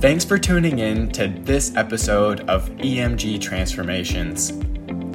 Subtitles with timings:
[0.00, 4.50] Thanks for tuning in to this episode of EMG Transformations.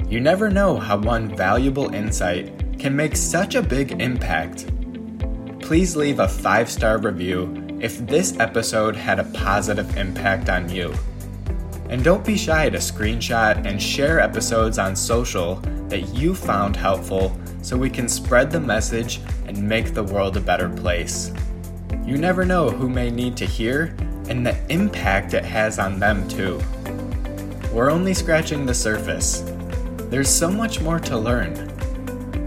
[0.09, 4.65] You never know how one valuable insight can make such a big impact.
[5.59, 10.93] Please leave a five star review if this episode had a positive impact on you.
[11.89, 15.55] And don't be shy to screenshot and share episodes on social
[15.89, 20.41] that you found helpful so we can spread the message and make the world a
[20.41, 21.31] better place.
[22.05, 23.95] You never know who may need to hear
[24.29, 26.61] and the impact it has on them, too.
[27.73, 29.43] We're only scratching the surface.
[30.09, 31.67] There's so much more to learn.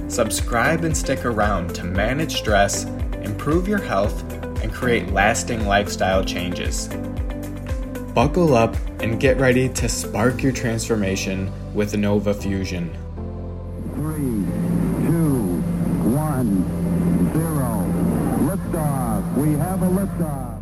[0.09, 2.85] Subscribe and stick around to manage stress,
[3.23, 4.23] improve your health,
[4.63, 6.89] and create lasting lifestyle changes.
[8.15, 12.91] Buckle up and get ready to spark your transformation with Nova Fusion.
[13.95, 14.45] Three,
[15.07, 15.61] two,
[16.11, 17.87] one, zero.
[18.49, 19.37] Liftoff.
[19.37, 20.62] We have a liftoff.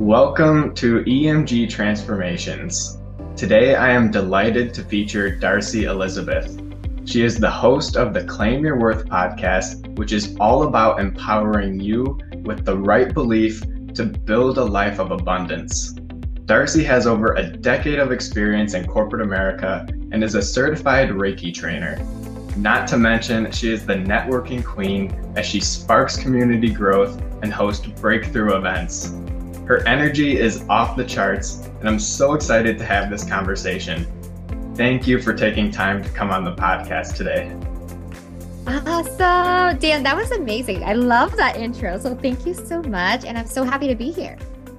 [0.00, 3.02] Welcome to EMG Transformations.
[3.36, 6.58] Today I am delighted to feature Darcey Elizabeth.
[7.04, 11.78] She is the host of the Claim Your Worth podcast, which is all about empowering
[11.80, 13.60] you with the right belief
[13.92, 15.92] to build a life of abundance.
[16.46, 21.52] Darcey has over a decade of experience in corporate America and is a certified Reiki
[21.52, 22.02] trainer.
[22.56, 27.86] Not to mention, she is the networking queen as she sparks community growth and hosts
[27.86, 29.12] breakthrough events.
[29.70, 34.04] Her energy is off the charts, and I'm so excited to have this conversation.
[34.74, 37.56] Thank you for taking time to come on the podcast today.
[38.66, 39.78] Awesome.
[39.78, 40.82] Dan, that was amazing.
[40.82, 42.00] I love that intro.
[42.00, 43.24] So thank you so much.
[43.24, 44.36] And I'm so happy to be here.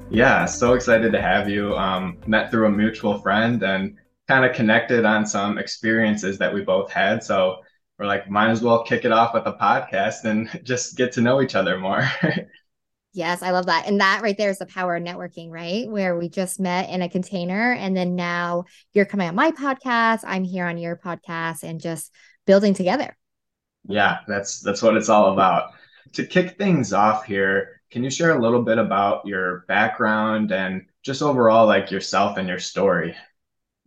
[0.09, 1.73] Yeah, so excited to have you.
[1.77, 3.95] Um, met through a mutual friend and
[4.27, 7.23] kind of connected on some experiences that we both had.
[7.23, 7.61] So
[7.97, 11.21] we're like, might as well kick it off with a podcast and just get to
[11.21, 12.05] know each other more.
[13.13, 13.87] yes, I love that.
[13.87, 15.89] And that right there is the power of networking, right?
[15.89, 20.21] Where we just met in a container and then now you're coming on my podcast,
[20.25, 22.13] I'm here on your podcast and just
[22.45, 23.17] building together.
[23.87, 25.71] Yeah, that's that's what it's all about.
[26.13, 30.85] To kick things off here, can you share a little bit about your background and
[31.03, 33.15] just overall like yourself and your story?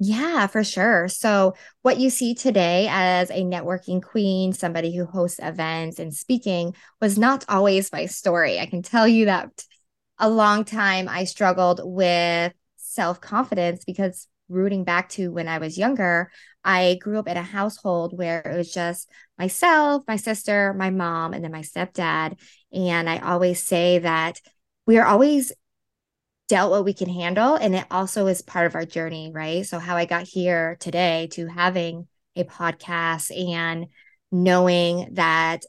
[0.00, 1.08] Yeah, for sure.
[1.08, 6.74] So, what you see today as a networking queen, somebody who hosts events and speaking,
[7.00, 8.58] was not always my story.
[8.58, 9.50] I can tell you that
[10.18, 15.78] a long time I struggled with self confidence because rooting back to when I was
[15.78, 16.30] younger,
[16.64, 21.34] I grew up in a household where it was just myself, my sister, my mom,
[21.34, 22.38] and then my stepdad.
[22.72, 24.40] And I always say that
[24.86, 25.52] we are always
[26.48, 27.54] dealt what we can handle.
[27.54, 29.64] And it also is part of our journey, right?
[29.64, 32.06] So, how I got here today to having
[32.36, 33.86] a podcast and
[34.30, 35.64] knowing that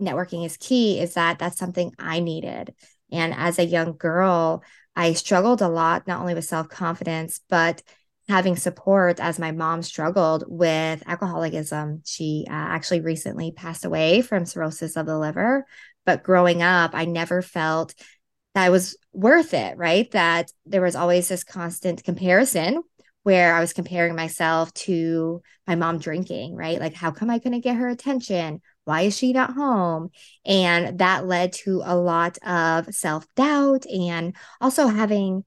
[0.00, 2.74] networking is key is that that's something I needed.
[3.12, 4.62] And as a young girl,
[4.96, 7.82] I struggled a lot, not only with self confidence, but
[8.28, 12.02] having support as my mom struggled with alcoholism.
[12.04, 15.66] She uh, actually recently passed away from cirrhosis of the liver.
[16.06, 17.94] But growing up, I never felt
[18.54, 20.10] that was worth it, right?
[20.10, 22.82] That there was always this constant comparison
[23.22, 26.80] where I was comparing myself to my mom drinking, right?
[26.80, 28.62] Like, how come I couldn't get her attention?
[28.84, 30.10] Why is she not home?
[30.44, 35.44] And that led to a lot of self doubt and also having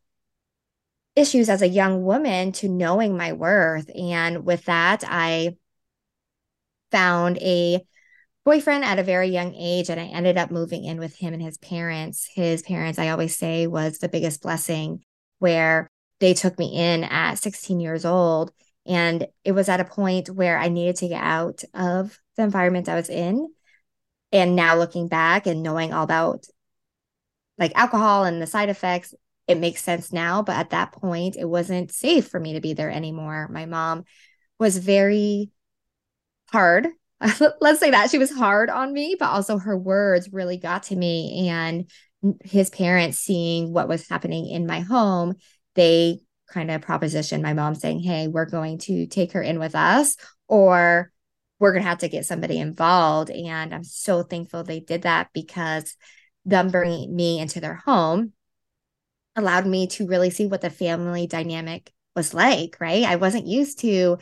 [1.16, 3.90] issues as a young woman to knowing my worth.
[3.96, 5.56] And with that, I
[6.92, 7.86] found a
[8.46, 11.42] boyfriend at a very young age and I ended up moving in with him and
[11.42, 12.30] his parents.
[12.34, 15.04] His parents, I always say, was the biggest blessing
[15.40, 15.90] where
[16.20, 18.52] they took me in at 16 years old.
[18.86, 22.90] And it was at a point where I needed to get out of the environment
[22.90, 23.48] I was in.
[24.32, 26.46] And now looking back and knowing all about
[27.58, 29.14] like alcohol and the side effects,
[29.48, 30.42] it makes sense now.
[30.42, 33.48] But at that point, it wasn't safe for me to be there anymore.
[33.50, 34.04] My mom
[34.60, 35.52] was very
[36.52, 36.88] hard.
[37.62, 40.96] Let's say that she was hard on me, but also her words really got to
[40.96, 41.50] me.
[41.50, 41.90] And
[42.44, 45.36] his parents seeing what was happening in my home,
[45.76, 49.76] they kind of propositioned my mom saying, Hey, we're going to take her in with
[49.76, 50.18] us,
[50.48, 51.12] or
[51.60, 53.30] we're going to have to get somebody involved.
[53.30, 55.96] And I'm so thankful they did that because
[56.46, 58.34] them bringing me into their home
[59.36, 63.06] allowed me to really see what the family dynamic was like, right?
[63.06, 64.18] I wasn't used to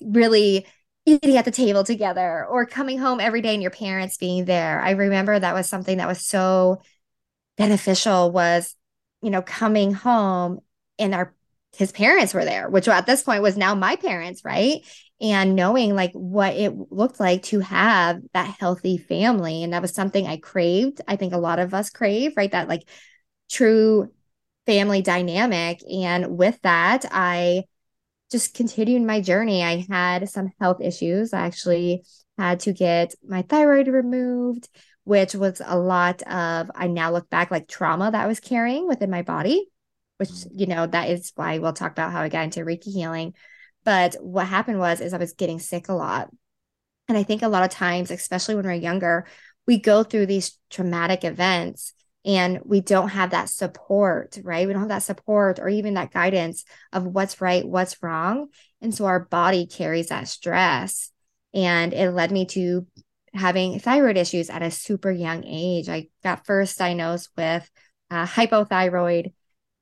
[0.00, 0.66] really
[1.06, 4.80] eating at the table together or coming home every day and your parents being there.
[4.80, 6.80] I remember that was something that was so
[7.56, 8.74] beneficial was,
[9.22, 10.60] you know, coming home
[10.98, 11.34] and our
[11.76, 14.80] his parents were there, which at this point was now my parents, right?
[15.20, 19.64] And knowing like what it looked like to have that healthy family.
[19.64, 21.00] And that was something I craved.
[21.08, 22.50] I think a lot of us crave, right?
[22.50, 22.88] That like
[23.50, 24.12] true
[24.66, 25.80] family dynamic.
[25.90, 27.64] And with that, I
[28.34, 29.62] just continued my journey.
[29.62, 31.32] I had some health issues.
[31.32, 32.04] I actually
[32.36, 34.68] had to get my thyroid removed,
[35.04, 38.88] which was a lot of, I now look back like trauma that I was carrying
[38.88, 39.68] within my body,
[40.16, 40.58] which, mm-hmm.
[40.58, 43.34] you know, that is why we'll talk about how I got into Reiki healing.
[43.84, 46.28] But what happened was, is I was getting sick a lot.
[47.06, 49.26] And I think a lot of times, especially when we're younger,
[49.64, 51.94] we go through these traumatic events
[52.24, 54.66] and we don't have that support, right?
[54.66, 58.48] We don't have that support or even that guidance of what's right, what's wrong.
[58.80, 61.10] And so our body carries that stress.
[61.52, 62.86] And it led me to
[63.34, 65.88] having thyroid issues at a super young age.
[65.88, 67.68] I got first diagnosed with
[68.10, 69.32] uh, hypothyroid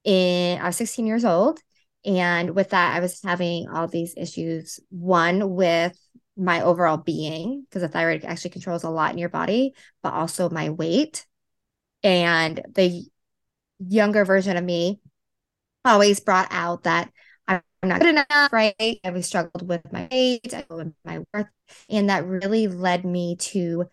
[0.05, 1.61] in I was 16 years old.
[2.05, 4.81] And with that, I was having all these issues.
[4.91, 5.97] One with
[6.37, 10.50] my overall being, because the thyroid actually controls a lot in your body, but also
[10.50, 11.25] my weight
[12.02, 13.04] and the
[13.78, 15.00] younger version of me
[15.84, 17.10] always brought out that
[17.49, 18.75] I'm not good enough, right?
[18.81, 21.49] I always struggled with my weight, with my worth.
[21.88, 23.87] And that really led me to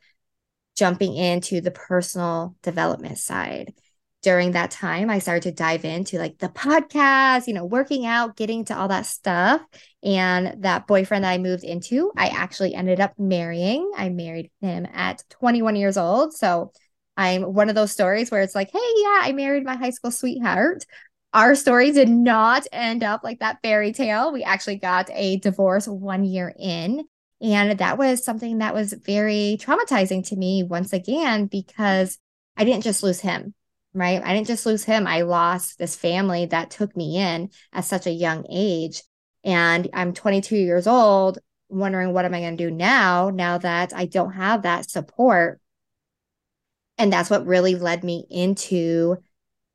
[0.75, 3.73] jumping into the personal development side.
[4.21, 8.35] During that time, I started to dive into like the podcast, you know, working out,
[8.35, 9.61] getting to all that stuff.
[10.03, 13.91] And that boyfriend that I moved into, I actually ended up marrying.
[13.95, 16.33] I married him at 21 years old.
[16.33, 16.73] So
[17.19, 20.10] I'm one of those stories where it's like, hey, yeah, I married my high school
[20.10, 20.86] sweetheart.
[21.33, 24.31] Our story did not end up like that fairy tale.
[24.31, 27.04] We actually got a divorce one year in.
[27.42, 32.18] And that was something that was very traumatizing to me once again, because
[32.56, 33.54] I didn't just lose him,
[33.94, 34.24] right?
[34.24, 35.06] I didn't just lose him.
[35.06, 39.04] I lost this family that took me in at such a young age.
[39.44, 43.92] And I'm 22 years old, wondering what am I going to do now, now that
[43.94, 45.60] I don't have that support
[47.00, 49.18] and that's what really led me into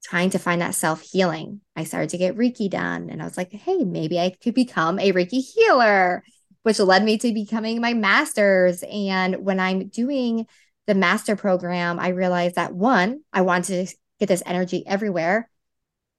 [0.05, 1.63] trying to find that self healing.
[1.75, 5.01] I started to get Reiki done and I was like, hey, maybe I could become
[5.01, 6.23] a Reiki healer,
[6.63, 8.85] which led me to becoming my master's.
[8.89, 10.47] And when I'm doing
[10.87, 15.49] the master program, I realized that one, I wanted to get this energy everywhere.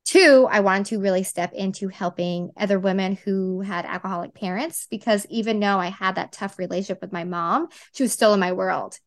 [0.06, 5.26] Two, I wanted to really step into helping other women who had alcoholic parents because
[5.30, 8.54] even though I had that tough relationship with my mom, she was still in my
[8.54, 9.00] world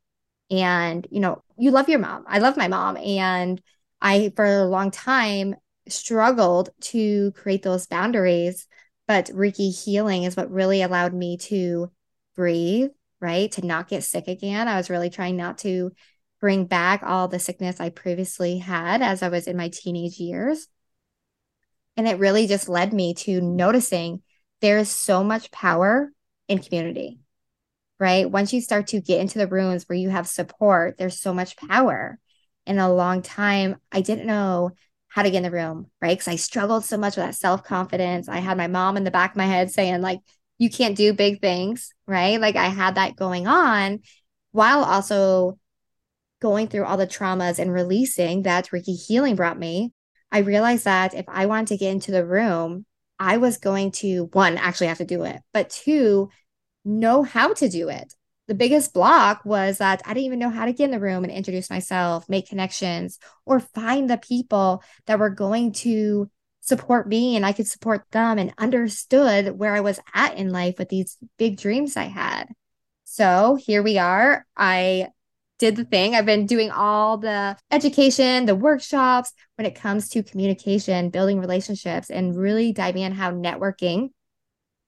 [0.51, 2.25] and you know you love your mom.
[2.27, 2.97] I love my mom.
[2.97, 3.61] And
[4.01, 5.57] i for a long time
[5.89, 8.67] struggled to create those boundaries.
[9.07, 11.91] But reiki healing is what really allowed me to
[12.37, 12.91] breathe
[13.21, 13.51] right?
[13.53, 14.69] To not get sick again.
[14.69, 15.93] I was really trying not to
[16.41, 20.69] bring back all the sickness i previously had as i was in my teenage years.
[21.97, 24.23] And it really just led me to noticing
[24.61, 26.13] there is so much power
[26.47, 27.19] in community
[27.99, 28.31] right?
[28.31, 31.57] Once you start to get into the rooms where you have support, there's so much
[31.57, 32.19] power.
[32.67, 34.73] In a long time, I didn't know
[35.09, 36.17] how to get in the room, right?
[36.17, 38.29] Because I struggled so much with that self confidence.
[38.29, 40.21] I had my mom in the back of my head saying, like,
[40.59, 42.41] you can't do big things, right?
[42.41, 44.01] Like, I had that going on
[44.53, 45.59] while also
[46.41, 49.93] going through all the traumas and releasing that Reiki healing brought me.
[50.31, 52.85] I realized that if I wanted to get into the room,
[53.19, 56.31] I was going to one, actually have to do it, but two,
[56.85, 58.15] know how to do it.
[58.47, 61.23] The biggest block was that I didn't even know how to get in the room
[61.23, 66.31] and introduce myself, make connections, or find the people that were going to
[66.61, 70.79] support me and I could support them and understood where I was at in life
[70.79, 72.47] with these big dreams I had.
[73.05, 74.47] So here we are.
[74.57, 75.09] I
[75.59, 76.15] did the thing.
[76.15, 82.11] I've been doing all the education, the workshops when it comes to communication, building relationships,
[82.11, 84.11] and really diving in how networking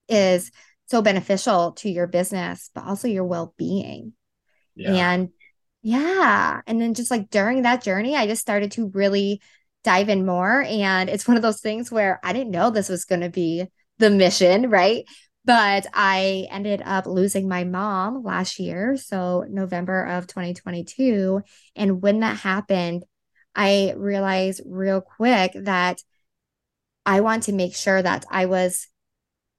[0.08, 0.50] is
[0.90, 4.12] so beneficial to your business, but also your well being.
[4.74, 5.12] Yeah.
[5.12, 5.28] And
[5.82, 6.60] yeah.
[6.66, 9.40] And then just like during that journey, I just started to really
[9.84, 10.62] dive in more.
[10.62, 13.66] And it's one of those things where I didn't know this was going to be
[13.98, 15.04] the mission, right?
[15.44, 18.96] But I ended up losing my mom last year.
[18.96, 21.40] So, November of 2022.
[21.76, 23.04] And when that happened,
[23.54, 26.02] I realized real quick that
[27.06, 28.86] I want to make sure that I was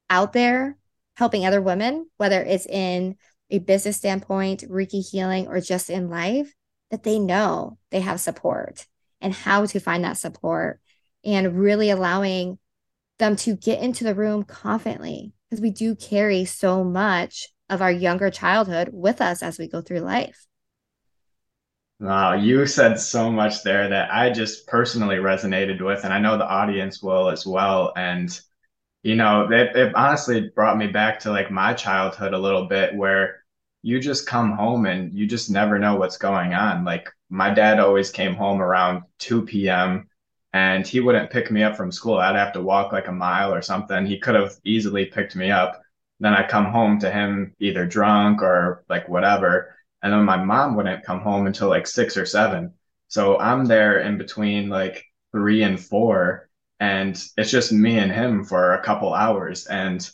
[0.09, 0.77] out there
[1.21, 3.15] helping other women, whether it's in
[3.51, 6.51] a business standpoint, Reiki healing, or just in life,
[6.89, 8.87] that they know they have support
[9.21, 10.79] and how to find that support
[11.23, 12.57] and really allowing
[13.19, 17.91] them to get into the room confidently because we do carry so much of our
[17.91, 20.47] younger childhood with us as we go through life.
[21.99, 26.39] Wow, you said so much there that I just personally resonated with, and I know
[26.39, 27.93] the audience will as well.
[27.95, 28.41] And
[29.03, 32.95] you know, it, it honestly brought me back to like my childhood a little bit
[32.95, 33.43] where
[33.81, 36.85] you just come home and you just never know what's going on.
[36.85, 40.07] Like my dad always came home around 2 p.m.
[40.53, 42.17] and he wouldn't pick me up from school.
[42.17, 44.05] I'd have to walk like a mile or something.
[44.05, 45.81] He could have easily picked me up.
[46.19, 49.75] Then I come home to him either drunk or like whatever.
[50.03, 52.73] And then my mom wouldn't come home until like six or seven.
[53.07, 56.49] So I'm there in between like three and four,
[56.81, 59.67] and it's just me and him for a couple hours.
[59.67, 60.09] And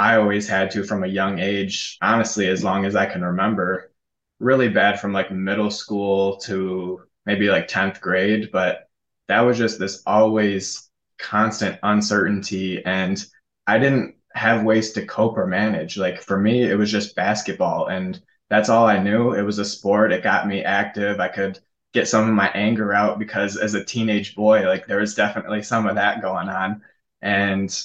[0.00, 3.92] I always had to from a young age, honestly, as long as I can remember,
[4.40, 8.50] really bad from like middle school to maybe like 10th grade.
[8.52, 8.88] But
[9.28, 12.84] that was just this always constant uncertainty.
[12.84, 13.24] And
[13.68, 15.96] I didn't have ways to cope or manage.
[15.96, 17.86] Like for me, it was just basketball.
[17.86, 18.20] And
[18.50, 19.34] that's all I knew.
[19.34, 20.12] It was a sport.
[20.12, 21.20] It got me active.
[21.20, 21.60] I could
[21.92, 25.62] get some of my anger out because as a teenage boy, like there was definitely
[25.62, 26.82] some of that going on.
[27.22, 27.76] And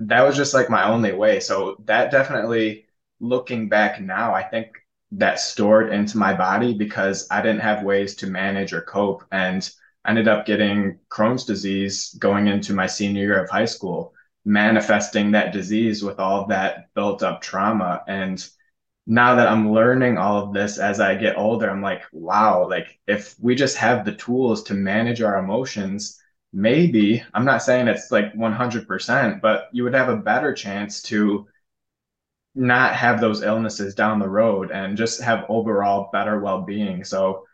[0.00, 1.40] that was just like my only way.
[1.40, 2.86] So that definitely
[3.20, 4.68] looking back now, I think
[5.12, 9.24] that stored into my body because I didn't have ways to manage or cope.
[9.30, 9.68] And
[10.06, 14.12] ended up getting Crohn's disease going into my senior year of high school,
[14.44, 18.02] manifesting that disease with all that built up trauma.
[18.06, 18.46] And
[19.06, 22.98] now that I'm learning all of this as I get older, I'm like, wow, like
[23.06, 26.20] if we just have the tools to manage our emotions,
[26.52, 31.46] maybe, I'm not saying it's like 100%, but you would have a better chance to
[32.54, 37.04] not have those illnesses down the road and just have overall better well-being.
[37.04, 37.46] So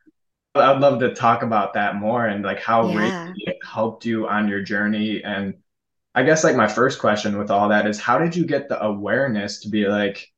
[0.54, 2.88] I'd love to talk about that more and like how
[3.35, 3.54] Yeah.
[3.62, 5.23] Helped you on your journey.
[5.23, 5.54] And
[6.14, 8.83] I guess like my first question with all that is how did you get the
[8.83, 10.30] awareness to be like,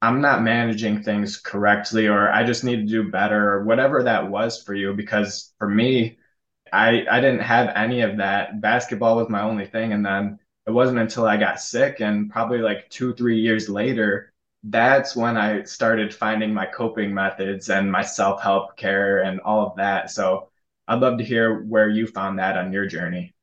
[0.00, 4.28] I'm not managing things correctly, or I just need to do better, or whatever that
[4.30, 4.94] was for you.
[4.94, 6.18] Because for me,
[6.72, 8.60] I I didn't have any of that.
[8.60, 12.58] Basketball was my only thing, and then it wasn't until I got sick, and probably
[12.58, 14.32] like two, three years later,
[14.64, 19.76] that's when I started finding my coping methods and my self-help care and all of
[19.76, 20.10] that.
[20.10, 20.50] So
[20.86, 23.34] I'd love to hear where you found that on your journey.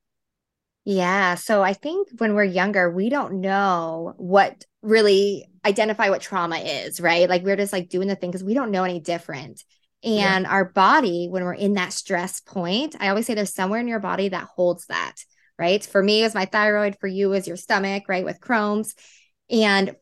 [0.86, 1.36] Yeah.
[1.36, 7.02] So I think when we're younger, we don't know what really identify what trauma is,
[7.02, 7.28] right?
[7.30, 9.64] Like we're just like doing the thing because we don't know any different.
[10.02, 10.36] Yeah.
[10.36, 13.88] And our body, when we're in that stress point, I always say there's somewhere in
[13.88, 15.16] your body that holds that,
[15.58, 15.84] right?
[15.84, 16.98] For me, it was my thyroid.
[17.00, 18.24] For you, is your stomach, right?
[18.24, 18.94] With Crohn's.
[19.50, 19.96] And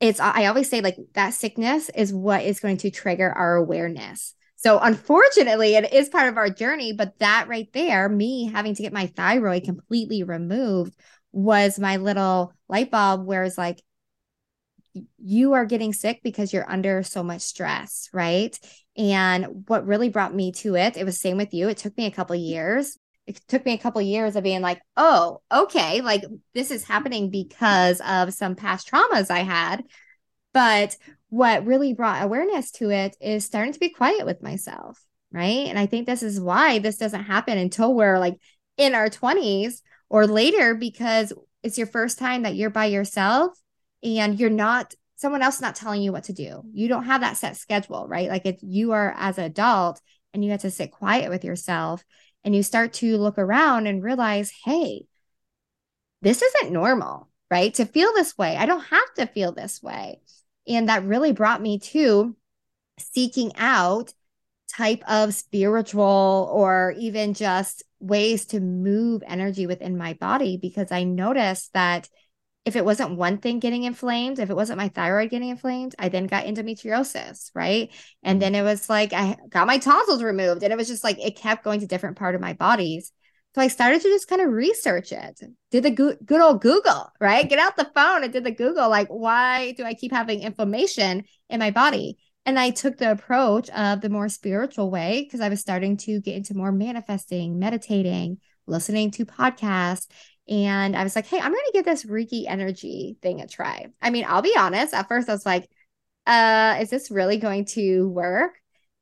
[0.00, 4.34] it's, I always say, like, that sickness is what is going to trigger our awareness.
[4.56, 8.82] So unfortunately, it is part of our journey, but that right there, me having to
[8.82, 10.94] get my thyroid completely removed
[11.32, 13.82] was my little light bulb where it's like,
[15.18, 18.58] you are getting sick because you're under so much stress, right?
[18.96, 21.68] And what really brought me to it, it was same with you.
[21.68, 22.98] It took me a couple years.
[23.26, 27.30] It took me a couple years of being like, oh, okay, like this is happening
[27.30, 29.84] because of some past traumas I had.
[30.52, 30.96] But
[31.28, 35.00] what really brought awareness to it is starting to be quiet with myself,
[35.32, 35.66] right?
[35.68, 38.36] And I think this is why this doesn't happen until we're like
[38.76, 41.32] in our 20s or later because
[41.62, 43.56] it's your first time that you're by yourself
[44.02, 46.62] and you're not someone else not telling you what to do.
[46.72, 48.28] You don't have that set schedule, right?
[48.28, 50.00] Like if you are as an adult
[50.32, 52.02] and you have to sit quiet with yourself
[52.42, 55.04] and you start to look around and realize, hey,
[56.22, 57.74] this isn't normal, right?
[57.74, 58.56] To feel this way.
[58.56, 60.20] I don't have to feel this way.
[60.66, 62.34] And that really brought me to
[62.98, 64.14] seeking out
[64.70, 71.04] type of spiritual or even just ways to move energy within my body because I
[71.04, 72.08] noticed that
[72.64, 76.08] if it wasn't one thing getting inflamed, if it wasn't my thyroid getting inflamed, I
[76.08, 77.90] then got endometriosis, right?
[78.22, 78.40] And mm.
[78.40, 81.36] then it was like I got my tonsils removed, and it was just like it
[81.36, 83.12] kept going to different part of my bodies.
[83.54, 85.40] So I started to just kind of research it.
[85.72, 87.48] Did the good, good old Google, right?
[87.48, 91.24] Get out the phone and did the Google, like, why do I keep having inflammation
[91.48, 92.18] in my body?
[92.46, 96.20] And I took the approach of the more spiritual way because I was starting to
[96.20, 100.06] get into more manifesting, meditating, listening to podcasts.
[100.48, 103.86] And I was like, hey, I'm going to give this Reiki energy thing a try.
[104.02, 104.94] I mean, I'll be honest.
[104.94, 105.68] At first, I was like,
[106.26, 108.54] uh, is this really going to work?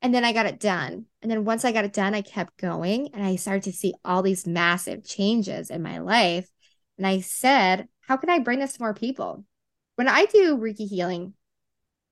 [0.03, 1.07] And then I got it done.
[1.23, 3.95] And then once I got it done, I kept going and I started to see
[4.05, 6.49] all these massive changes in my life.
[6.97, 9.45] And I said, how can I bring this to more people?
[9.97, 11.35] When I do Reiki healing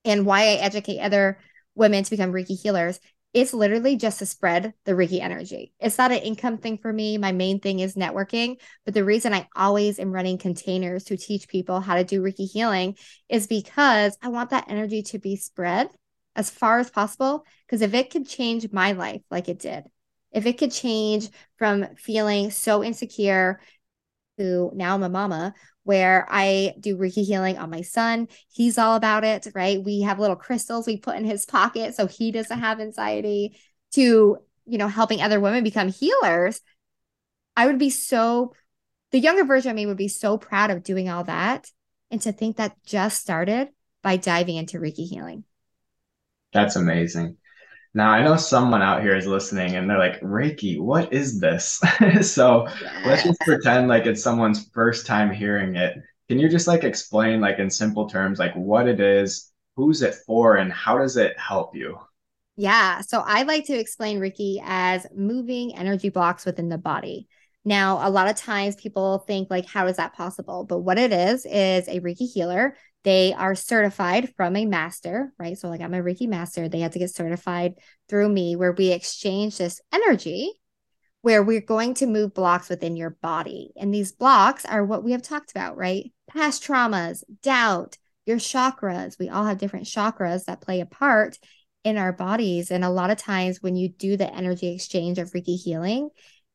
[0.05, 1.39] and why I educate other
[1.75, 2.99] women to become Reiki healers,
[3.33, 5.73] it's literally just to spread the Reiki energy.
[5.79, 7.19] It's not an income thing for me.
[7.19, 8.59] My main thing is networking.
[8.85, 12.51] But the reason I always am running containers to teach people how to do Reiki
[12.51, 12.97] healing
[13.29, 15.89] is because I want that energy to be spread
[16.35, 17.45] as far as possible.
[17.67, 19.85] Because if it could change my life like it did,
[20.33, 21.29] if it could change
[21.59, 23.61] from feeling so insecure
[24.39, 25.55] to now I'm a mama
[25.87, 28.27] where I do Reiki healing on my son.
[28.53, 29.81] He's all about it, right?
[29.81, 33.57] We have little crystals we put in his pocket so he doesn't have anxiety
[33.93, 36.61] to, you know, helping other women become healers.
[37.57, 38.53] I would be so,
[39.13, 41.71] the younger version of me would be so proud of doing all that.
[42.11, 43.69] And to think that just started
[44.03, 45.45] by diving into Reiki healing.
[46.53, 47.37] That's amazing.
[47.97, 51.81] Now, I know someone out here is listening and they're like, Reiki, what is this?
[52.21, 52.69] so
[53.07, 55.97] let's just pretend like it's someone's first time hearing it.
[56.29, 60.15] Can you just like explain, like in simple terms, like what it is, who's it
[60.27, 61.99] for, and how does it help you?
[62.57, 63.01] Yeah.
[63.01, 67.29] So I like to explain Reiki as moving energy blocks within the body.
[67.65, 70.65] Now, a lot of times people think, like, how is that possible?
[70.65, 75.57] But what it is, is a Reiki healer they are certified from a master, right?
[75.57, 76.69] So, like, I'm a Reiki master.
[76.69, 77.75] They had to get certified
[78.09, 80.51] through me, where we exchange this energy,
[81.23, 83.71] where we're going to move blocks within your body.
[83.77, 86.13] And these blocks are what we have talked about, right?
[86.29, 87.97] Past traumas, doubt,
[88.27, 89.21] your chakras.
[89.21, 91.39] We all have different chakras that play a part
[91.85, 92.73] in our bodies.
[92.73, 96.11] And a lot of times, when you do the energy exchange of Reiki healing,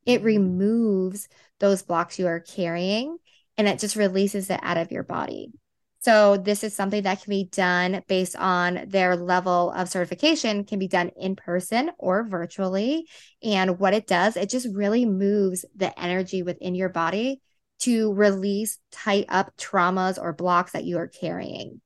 [0.06, 0.26] it mm-hmm.
[0.26, 1.30] removes
[1.62, 3.18] those blocks you are carrying
[3.58, 5.54] and it just releases it out of your body.
[6.02, 10.80] So this is something that can be done based on their level of certification, can
[10.80, 13.08] be done in person or virtually.
[13.44, 17.40] And what it does, it just really moves the energy within your body
[17.82, 21.82] to release, tight up traumas or blocks that you are carrying.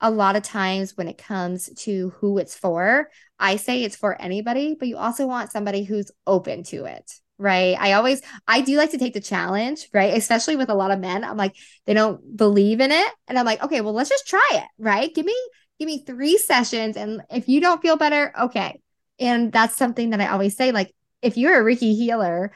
[0.00, 3.08] A lot of times when it comes to who it's for,
[3.38, 7.76] I say it's for anybody, but you also want somebody who's open to it right?
[7.78, 10.16] I always I do like to take the challenge, right?
[10.16, 11.24] Especially with a lot of men.
[11.24, 14.48] I'm like they don't believe in it and I'm like, "Okay, well, let's just try
[14.52, 15.14] it." Right?
[15.14, 15.36] Give me
[15.78, 18.80] give me 3 sessions and if you don't feel better, okay.
[19.18, 22.52] And that's something that I always say like if you're a Reiki healer,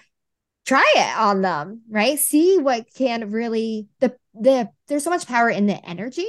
[0.66, 2.18] try it on them, right?
[2.18, 6.28] See what can really the the there's so much power in the energy.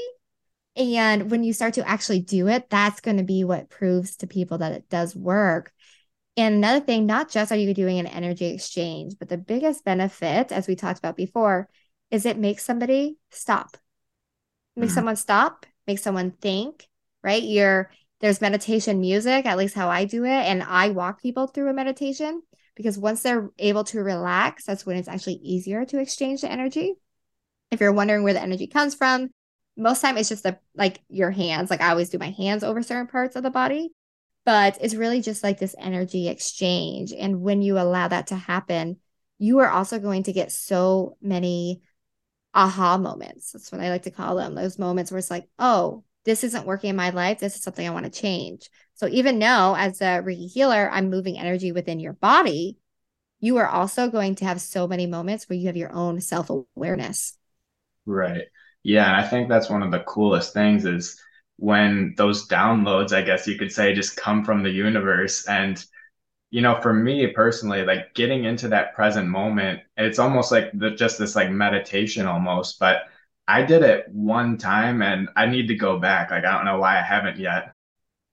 [0.76, 4.28] And when you start to actually do it, that's going to be what proves to
[4.28, 5.74] people that it does work.
[6.38, 10.52] And another thing, not just are you doing an energy exchange, but the biggest benefit,
[10.52, 11.68] as we talked about before,
[12.10, 13.78] is it makes somebody stop.
[14.76, 14.96] Make mm-hmm.
[14.96, 16.88] someone stop, make someone think,
[17.24, 17.44] right?
[17.44, 17.92] You're
[18.22, 20.30] there's meditation music, at least how I do it.
[20.30, 22.44] And I walk people through a meditation
[22.76, 26.94] because once they're able to relax, that's when it's actually easier to exchange the energy.
[27.72, 29.30] If you're wondering where the energy comes from,
[29.76, 31.70] most time it's just the like your hands.
[31.70, 33.92] Like I always do my hands over certain parts of the body
[34.46, 37.14] but it's really just like this energy exchange.
[37.14, 38.98] And when you allow that to happen,
[39.38, 41.82] you are also going to get so many
[42.54, 43.52] aha moments.
[43.52, 44.56] That's what I like to call them.
[44.56, 47.40] Those moments where it's like, oh, this isn't working in my life.
[47.40, 48.70] This is something I want to change.
[48.96, 52.78] So even though as a Reiki healer, I'm moving energy within your body,
[53.40, 57.38] you are also going to have so many moments where you have your own self-awareness.
[58.06, 58.44] Right.
[58.84, 59.18] Yeah.
[59.18, 61.20] I think that's one of the coolest things is
[61.62, 65.48] when those downloads, I guess you could say, just come from the universe.
[65.48, 65.84] And,
[66.50, 70.90] you know, for me personally, like getting into that present moment, it's almost like the,
[70.90, 72.80] just this like meditation almost.
[72.80, 73.04] But
[73.48, 76.32] I did it one time and I need to go back.
[76.32, 77.74] Like, I don't know why I haven't yet.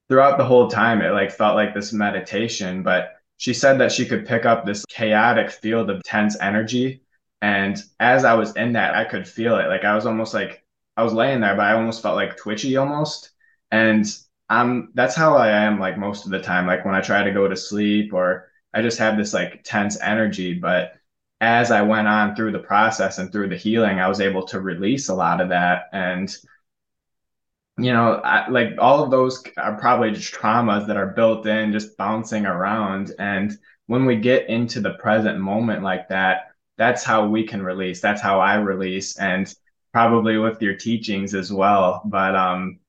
[0.07, 4.07] Throughout the whole time, it like felt like this meditation, but she said that she
[4.07, 7.03] could pick up this chaotic field of tense energy.
[7.43, 9.67] And as I was in that, I could feel it.
[9.67, 10.63] Like I was almost like
[10.99, 13.31] I was laying there, but I almost felt like twitchy almost.
[13.71, 14.05] And
[14.49, 16.67] I'm that's how I am like most of the time.
[16.67, 19.97] Like when I try to go to sleep or I just have this like tense
[20.01, 20.55] energy.
[20.55, 20.95] But
[21.39, 24.59] as I went on through the process and through the healing, I was able to
[24.59, 25.83] release a lot of that.
[25.93, 26.35] And
[27.77, 31.71] you know, I, like all of those are probably just traumas that are built in,
[31.71, 33.13] just bouncing around.
[33.19, 33.57] And
[33.87, 38.01] when we get into the present moment like that, that's how we can release.
[38.01, 39.17] That's how I release.
[39.17, 39.53] And
[39.93, 42.01] probably with your teachings as well.
[42.05, 42.79] But um,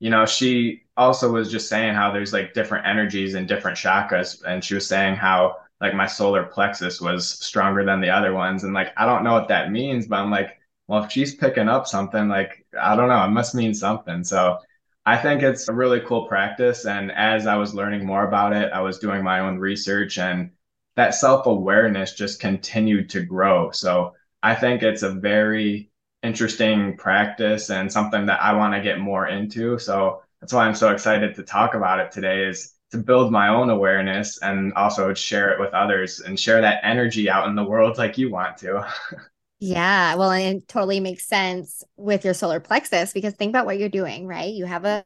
[0.00, 4.42] you know, she also was just saying how there's like different energies and different chakras,
[4.46, 8.64] and she was saying how like my solar plexus was stronger than the other ones,
[8.64, 11.68] and like I don't know what that means, but I'm like, well, if she's picking
[11.68, 14.24] up something, like I don't know, it must mean something.
[14.24, 14.58] So.
[15.06, 16.84] I think it's a really cool practice.
[16.84, 20.50] And as I was learning more about it, I was doing my own research and
[20.98, 23.70] that self awareness just continued to grow.
[23.70, 25.87] So I think it's a very
[26.22, 29.78] interesting practice and something that I want to get more into.
[29.78, 33.48] So that's why I'm so excited to talk about it today is to build my
[33.48, 37.64] own awareness and also share it with others and share that energy out in the
[37.64, 38.86] world like you want to.
[39.60, 43.88] yeah, well, it totally makes sense with your solar plexus because think about what you're
[43.88, 44.52] doing, right?
[44.52, 45.04] You have a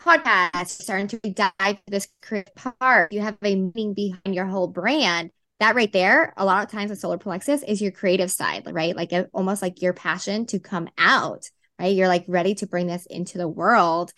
[0.00, 3.12] podcast starting to dive this creative part.
[3.12, 6.90] You have a meaning behind your whole brand that right there, a lot of times
[6.90, 8.94] with solar plexus is your creative side, right?
[8.94, 11.94] Like almost like your passion to come out, right?
[11.94, 14.12] You're like ready to bring this into the world.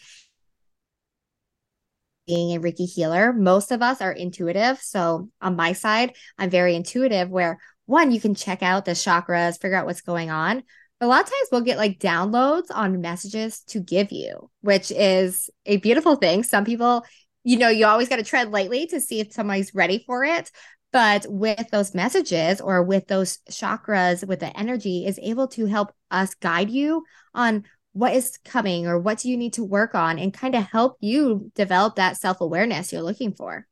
[2.26, 4.80] Being a Reiki healer, most of us are intuitive.
[4.80, 9.60] So on my side, I'm very intuitive where one, you can check out the chakras,
[9.60, 10.62] figure out what's going on.
[11.00, 14.90] But a lot of times we'll get like downloads on messages to give you, which
[14.90, 16.42] is a beautiful thing.
[16.42, 17.04] Some people,
[17.42, 20.50] you know, you always got to tread lightly to see if somebody's ready for it.
[20.92, 25.92] But with those messages or with those chakras, with the energy, is able to help
[26.10, 30.18] us guide you on what is coming or what do you need to work on
[30.18, 33.66] and kind of help you develop that self awareness you're looking for.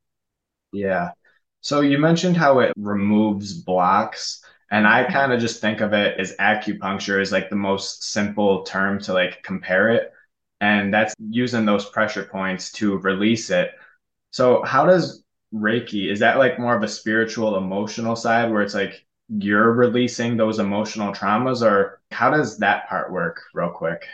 [0.72, 1.10] Yeah.
[1.60, 4.44] So you mentioned how it removes blocks.
[4.70, 5.12] And I mm-hmm.
[5.12, 9.12] kind of just think of it as acupuncture is like the most simple term to
[9.12, 10.12] like compare it.
[10.60, 13.70] And that's using those pressure points to release it.
[14.30, 18.74] So how does Reiki, is that like more of a spiritual, emotional side where it's
[18.74, 24.06] like you're releasing those emotional traumas, or how does that part work, real quick?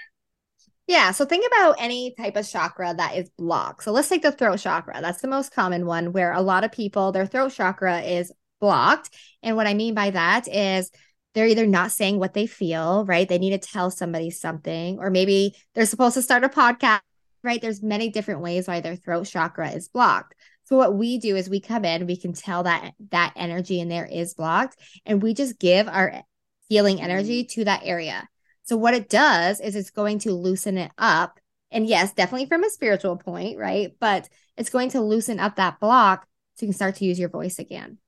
[0.87, 3.85] Yeah, so think about any type of chakra that is blocked.
[3.85, 5.01] So let's take the throat chakra.
[5.01, 9.11] That's the most common one where a lot of people, their throat chakra is blocked.
[9.42, 10.90] And what I mean by that is
[11.35, 13.29] they're either not saying what they feel, right?
[13.29, 17.01] They need to tell somebody something, or maybe they're supposed to start a podcast,
[17.42, 17.61] right?
[17.61, 20.35] There's many different ways why their throat chakra is blocked.
[20.64, 23.88] So what we do is we come in, we can tell that that energy in
[23.88, 26.22] there is blocked, and we just give our
[26.68, 27.61] healing energy mm-hmm.
[27.61, 28.29] to that area.
[28.62, 31.38] So what it does is it's going to loosen it up.
[31.70, 33.92] And yes, definitely from a spiritual point, right?
[34.00, 37.29] But it's going to loosen up that block so you can start to use your
[37.29, 37.98] voice again.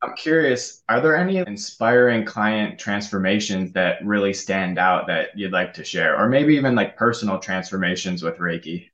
[0.00, 5.74] I'm curious, are there any inspiring client transformations that really stand out that you'd like
[5.74, 6.18] to share?
[6.18, 8.90] Or maybe even like personal transformations with Reiki?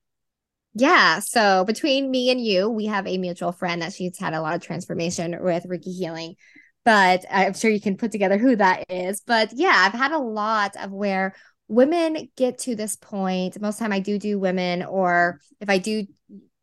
[0.75, 1.19] Yeah.
[1.19, 4.55] So between me and you, we have a mutual friend that she's had a lot
[4.55, 6.37] of transformation with Reiki healing.
[6.85, 9.21] But I'm sure you can put together who that is.
[9.21, 11.35] But yeah, I've had a lot of where
[11.69, 13.61] women get to this point.
[13.61, 16.07] Most time I do do women, or if I do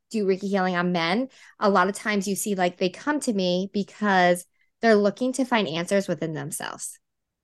[0.09, 1.27] do Reiki healing on men,
[1.59, 4.45] a lot of times you see like they come to me because
[4.81, 6.99] they're looking to find answers within themselves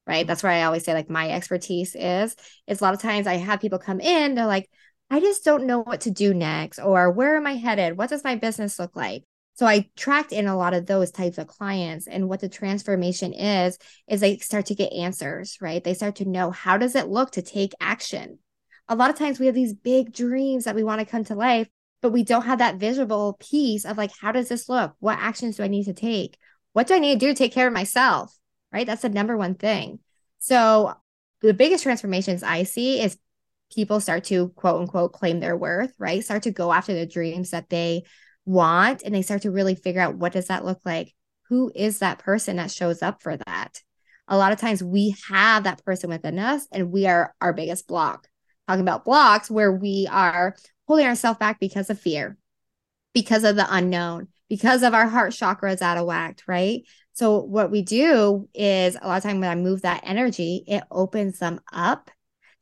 [0.05, 2.35] right that's where i always say like my expertise is
[2.67, 4.69] is a lot of times i have people come in they're like
[5.13, 7.99] I just don't know what to do next, or where am I headed?
[7.99, 9.23] What does my business look like?
[9.53, 12.07] So I tracked in a lot of those types of clients.
[12.07, 15.83] And what the transformation is, is they start to get answers, right?
[15.83, 18.39] They start to know how does it look to take action?
[18.89, 21.35] A lot of times we have these big dreams that we want to come to
[21.35, 21.67] life,
[22.01, 24.95] but we don't have that visible piece of like, how does this look?
[24.97, 26.39] What actions do I need to take?
[26.71, 28.35] What do I need to do to take care of myself?
[28.71, 28.87] Right?
[28.87, 29.99] That's the number one thing.
[30.39, 30.95] So
[31.43, 33.19] the biggest transformations I see is
[33.73, 36.23] people start to quote unquote claim their worth, right?
[36.23, 38.03] Start to go after the dreams that they
[38.45, 41.13] want and they start to really figure out what does that look like?
[41.49, 43.81] Who is that person that shows up for that?
[44.27, 47.87] A lot of times we have that person within us and we are our biggest
[47.87, 48.27] block.
[48.67, 50.55] Talking about blocks where we are
[50.87, 52.37] holding ourselves back because of fear,
[53.13, 56.83] because of the unknown, because of our heart chakras out of whack, right?
[57.13, 60.83] So what we do is a lot of time when I move that energy, it
[60.89, 62.09] opens them up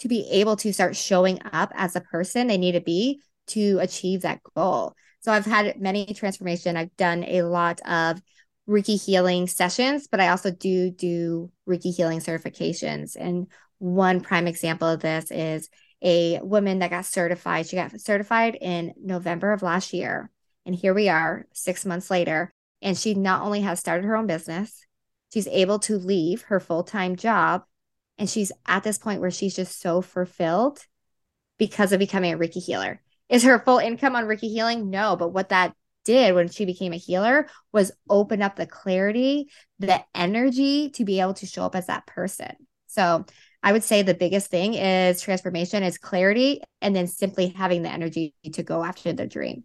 [0.01, 3.77] to be able to start showing up as a person they need to be to
[3.79, 4.95] achieve that goal.
[5.21, 6.75] So I've had many transformation.
[6.75, 8.21] I've done a lot of
[8.67, 13.15] Reiki healing sessions, but I also do do Reiki healing certifications.
[13.15, 15.69] And one prime example of this is
[16.01, 17.67] a woman that got certified.
[17.67, 20.31] She got certified in November of last year.
[20.65, 22.53] And here we are, six months later.
[22.81, 24.85] And she not only has started her own business,
[25.31, 27.63] she's able to leave her full time job
[28.21, 30.85] and she's at this point where she's just so fulfilled
[31.57, 33.01] because of becoming a Reiki healer.
[33.29, 34.91] Is her full income on Reiki healing?
[34.91, 35.73] No, but what that
[36.05, 41.19] did when she became a healer was open up the clarity, the energy to be
[41.19, 42.55] able to show up as that person.
[42.85, 43.25] So
[43.63, 47.89] I would say the biggest thing is transformation is clarity and then simply having the
[47.89, 49.63] energy to go after the dream.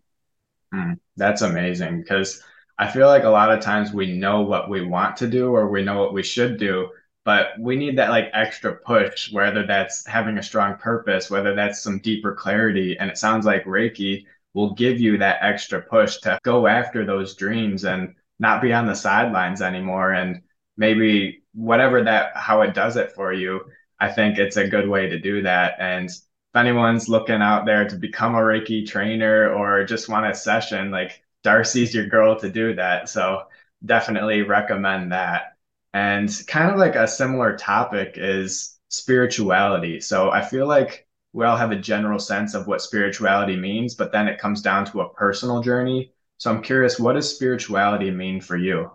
[0.73, 2.42] Mm, that's amazing because
[2.79, 5.69] I feel like a lot of times we know what we want to do or
[5.69, 6.88] we know what we should do,
[7.27, 11.83] but we need that like extra push whether that's having a strong purpose whether that's
[11.83, 12.97] some deeper clarity.
[12.99, 17.35] And it sounds like reiki will give you that extra push to go after those
[17.35, 20.12] dreams and not be on the sidelines anymore.
[20.12, 20.43] And
[20.77, 23.61] maybe whatever that how it does it for you
[23.99, 25.75] i think it's a good way to do that.
[25.81, 26.21] And if
[26.55, 31.23] anyone's looking out there to become a reiki trainer or just want a session like
[31.43, 33.09] darcey's your girl to do that.
[33.09, 33.45] So
[33.85, 35.56] definitely recommend that
[35.97, 39.99] and kind of like a similar topic is spirituality.
[39.99, 44.13] So I feel like we all have a general sense of what spirituality means, but
[44.13, 46.13] then it comes down to a personal journey.
[46.37, 48.91] So I'm curious, what does spirituality mean for you?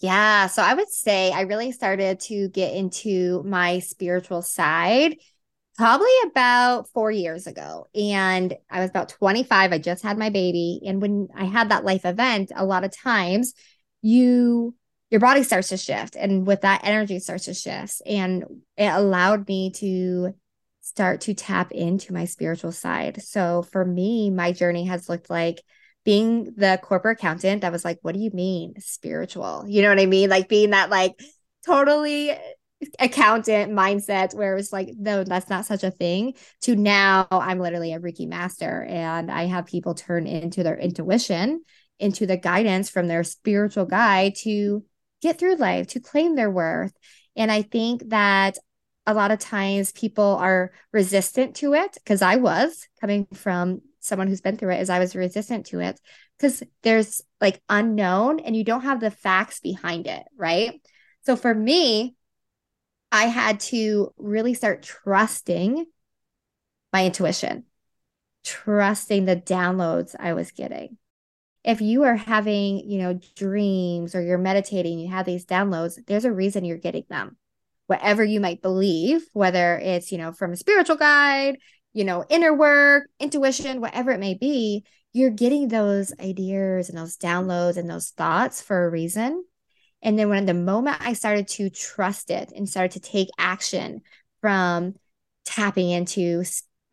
[0.00, 5.14] Yeah, so I would say I really started to get into my spiritual side
[5.76, 7.86] probably about four years ago.
[7.94, 9.72] And I was about 25.
[9.72, 10.80] I just had my baby.
[10.84, 13.54] And when I had that life event, a lot of times
[14.02, 14.74] you
[15.10, 18.02] your body starts to shift and with that energy starts to shift.
[18.04, 18.44] And
[18.76, 20.34] it allowed me to
[20.80, 23.22] start to tap into my spiritual side.
[23.22, 25.62] So for me my journey has looked like
[26.04, 29.64] being the corporate accountant that was like what do you mean spiritual?
[29.66, 30.30] You know what i mean?
[30.30, 31.18] Like being that like
[31.66, 32.32] totally
[33.00, 36.34] accountant mindset where it was like no that's not such a thing.
[36.62, 41.64] To now i'm literally a reiki master and i have people turn into their intuition
[41.98, 44.84] into the guidance from their spiritual guide to
[45.20, 46.92] get through life, to claim their worth.
[47.36, 48.58] And I think that
[49.06, 54.28] a lot of times people are resistant to it because I was coming from someone
[54.28, 56.00] who's been through it, as I was resistant to it
[56.38, 60.80] because there's like unknown and you don't have the facts behind it, right?
[61.22, 62.14] So for me,
[63.10, 65.86] I had to really start trusting
[66.92, 67.64] my intuition,
[68.44, 70.96] trusting the downloads I was getting
[71.68, 76.24] if you are having, you know, dreams or you're meditating, you have these downloads, there's
[76.24, 77.36] a reason you're getting them.
[77.88, 81.58] Whatever you might believe, whether it's, you know, from a spiritual guide,
[81.92, 87.18] you know, inner work, intuition, whatever it may be, you're getting those ideas and those
[87.18, 89.44] downloads and those thoughts for a reason.
[90.00, 94.00] And then when the moment I started to trust it and started to take action
[94.40, 94.94] from
[95.44, 96.44] tapping into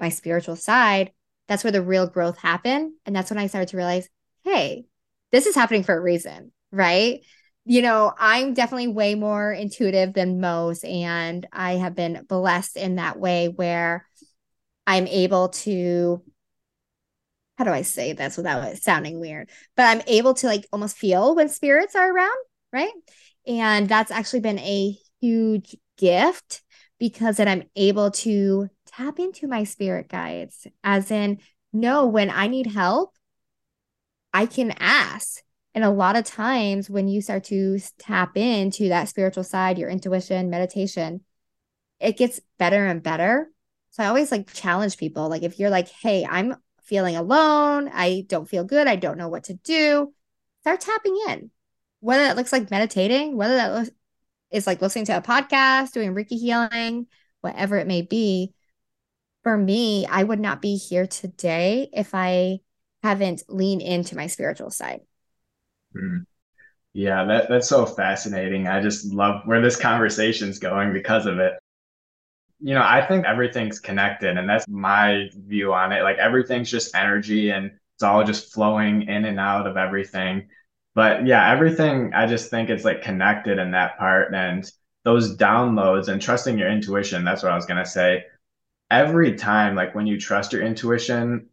[0.02, 1.14] my spiritual side,
[1.48, 2.92] that's where the real growth happened.
[3.06, 4.10] And that's when I started to realize
[4.46, 4.86] hey,
[5.32, 7.22] this is happening for a reason, right?
[7.66, 10.86] You know, I'm definitely way more intuitive than most.
[10.86, 14.08] And I have been blessed in that way where
[14.86, 16.22] I'm able to,
[17.58, 19.50] how do I say this without it sounding weird?
[19.76, 22.38] But I'm able to like almost feel when spirits are around,
[22.72, 22.94] right?
[23.48, 26.62] And that's actually been a huge gift
[27.00, 31.40] because then I'm able to tap into my spirit guides, as in,
[31.74, 33.16] know when I need help
[34.36, 35.42] I can ask.
[35.74, 39.90] And a lot of times when you start to tap into that spiritual side, your
[39.90, 41.22] intuition, meditation,
[42.02, 43.50] it gets better and better.
[43.92, 45.30] So I always like challenge people.
[45.30, 49.30] Like if you're like, hey, I'm feeling alone, I don't feel good, I don't know
[49.30, 50.14] what to do,
[50.60, 51.50] start tapping in.
[52.02, 53.90] Whether that looks like meditating, whether that
[54.52, 57.08] is like listening to a podcast, doing Reiki healing,
[57.40, 58.54] whatever it may be.
[59.44, 62.60] For me, I would not be here today if I
[63.06, 65.02] haven't leaned into my spiritual side.
[65.96, 66.24] Mm-hmm.
[66.94, 68.68] Yeah, that, that's so fascinating.
[68.68, 71.54] I just love where this conversation's going because of it.
[72.60, 76.02] You know, I think everything's connected, and that's my view on it.
[76.02, 80.50] Like everything's just energy and it's all just flowing in and out of everything.
[80.96, 84.34] But yeah, everything, I just think it's like connected in that part.
[84.34, 84.66] And
[85.04, 88.24] those downloads and trusting your intuition, that's what I was going to say.
[88.90, 91.50] Every time, like when you trust your intuition,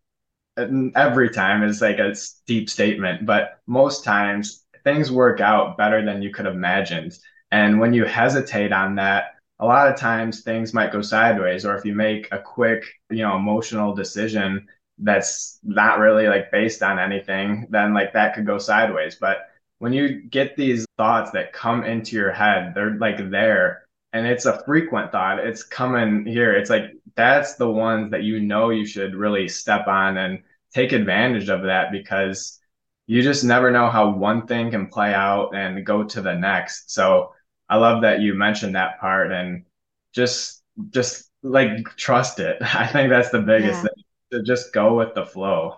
[0.56, 2.14] every time is like a
[2.46, 7.18] deep statement, but most times things work out better than you could have imagined.
[7.50, 11.76] And when you hesitate on that, a lot of times things might go sideways, or
[11.76, 14.66] if you make a quick, you know, emotional decision
[14.98, 19.16] that's not really like based on anything, then like that could go sideways.
[19.20, 24.26] But when you get these thoughts that come into your head, they're like there and
[24.26, 25.38] it's a frequent thought.
[25.38, 26.52] It's coming here.
[26.54, 30.42] It's like that's the ones that you know you should really step on and
[30.74, 32.60] take advantage of that because
[33.06, 36.92] you just never know how one thing can play out and go to the next.
[36.92, 37.32] So
[37.68, 39.64] I love that you mentioned that part and
[40.12, 42.58] just just like trust it.
[42.62, 43.82] I think that's the biggest yeah.
[43.82, 45.76] thing to just go with the flow.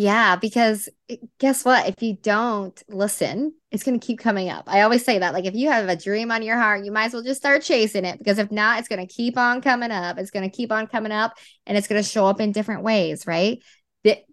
[0.00, 1.86] Yeah, because eh, guess what?
[1.86, 4.64] If you don't listen, it's going to keep coming up.
[4.66, 5.34] I always say that.
[5.34, 7.60] Like, if you have a dream on your heart, you might as well just start
[7.60, 10.16] chasing it because if not, it's going to keep on coming up.
[10.16, 11.34] It's going to keep on coming up
[11.66, 13.62] and it's going to show up in different ways, right?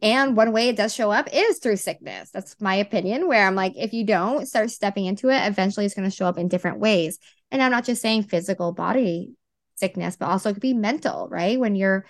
[0.02, 2.30] and one way it does show up is through sickness.
[2.32, 5.96] That's my opinion, where I'm like, if you don't start stepping into it, eventually it's
[5.96, 7.20] going to show up in different ways.
[7.52, 9.34] And I'm not just saying physical body
[9.76, 11.60] sickness, but also it could be mental, right?
[11.60, 12.06] When your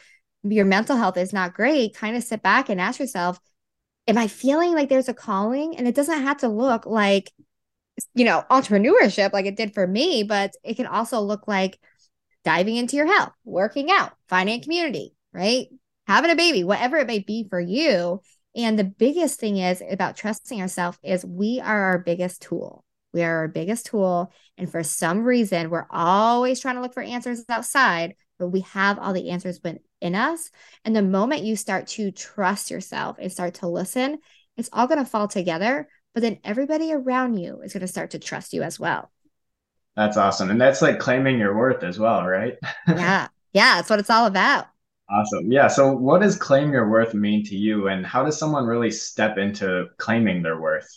[0.51, 3.39] your mental health is not great, kind of sit back and ask yourself,
[4.07, 5.77] am I feeling like there's a calling?
[5.77, 7.31] And it doesn't have to look like,
[8.13, 11.79] you know, entrepreneurship like it did for me, but it can also look like
[12.43, 15.67] diving into your health, working out, finding a community, right?
[16.07, 18.21] having a baby, whatever it may be for you.
[18.55, 22.83] And the biggest thing is about trusting ourselves is we are our biggest tool.
[23.13, 24.31] We are our biggest tool.
[24.57, 28.97] And for some reason, we're always trying to look for answers outside, but we have
[28.97, 29.59] all the answers
[30.01, 30.49] within us.
[30.85, 34.19] And the moment you start to trust yourself and start to listen,
[34.55, 35.87] it's all going to fall together.
[36.13, 39.11] But then everybody around you is going to start to trust you as well.
[39.95, 40.49] That's awesome.
[40.49, 42.55] And that's like claiming your worth as well, right?
[42.87, 43.27] yeah.
[43.53, 43.75] Yeah.
[43.75, 44.67] That's what it's all about.
[45.09, 45.51] Awesome.
[45.51, 45.67] Yeah.
[45.67, 49.37] So, what does claim your worth mean to you, and how does someone really step
[49.37, 50.89] into claiming their worth?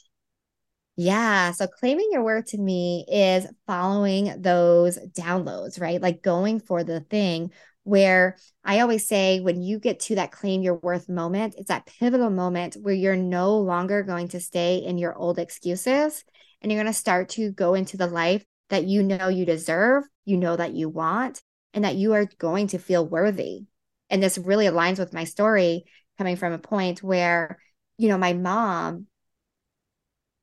[0.97, 1.53] Yeah.
[1.53, 5.99] So claiming your worth to me is following those downloads, right?
[5.99, 7.53] Like going for the thing
[7.90, 11.87] where I always say when you get to that claim your worth moment, it's that
[11.87, 16.22] pivotal moment where you're no longer going to stay in your old excuses
[16.62, 20.05] and you're going to start to go into the life that you know you deserve,
[20.24, 21.42] you know that you want,
[21.74, 23.64] and that you are going to feel worthy.
[24.09, 25.83] And this really aligns with my story
[26.16, 27.59] coming from a point where,
[27.98, 29.07] you know, my mom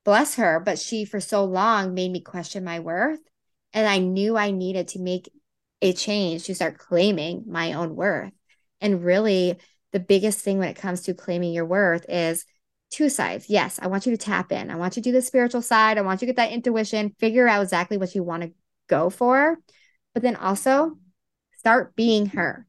[0.04, 3.20] bless her, but she for so long made me question my worth.
[3.72, 5.30] And I knew I needed to make
[5.80, 8.32] a change to start claiming my own worth.
[8.80, 9.58] And really,
[9.92, 12.44] the biggest thing when it comes to claiming your worth is
[12.90, 13.48] two sides.
[13.48, 14.70] Yes, I want you to tap in.
[14.70, 15.98] I want you to do the spiritual side.
[15.98, 18.52] I want you to get that intuition, figure out exactly what you want to
[18.88, 19.58] go for.
[20.14, 20.98] But then also
[21.56, 22.66] start being her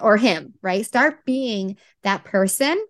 [0.00, 0.84] or him, right?
[0.84, 2.82] Start being that person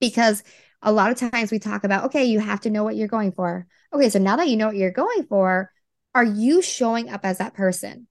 [0.00, 0.42] because
[0.82, 3.32] a lot of times we talk about, okay, you have to know what you're going
[3.32, 3.66] for.
[3.92, 5.70] Okay, so now that you know what you're going for,
[6.14, 8.06] are you showing up as that person?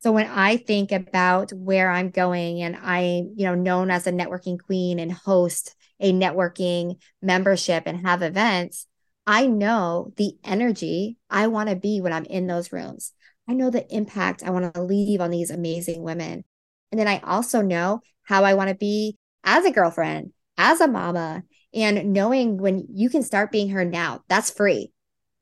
[0.00, 4.12] So when I think about where I'm going and I, you know, known as a
[4.12, 8.86] networking queen and host a networking membership and have events,
[9.26, 13.12] I know the energy I want to be when I'm in those rooms.
[13.46, 16.44] I know the impact I want to leave on these amazing women.
[16.90, 20.88] And then I also know how I want to be as a girlfriend, as a
[20.88, 21.42] mama,
[21.74, 24.92] and knowing when you can start being her now, that's free.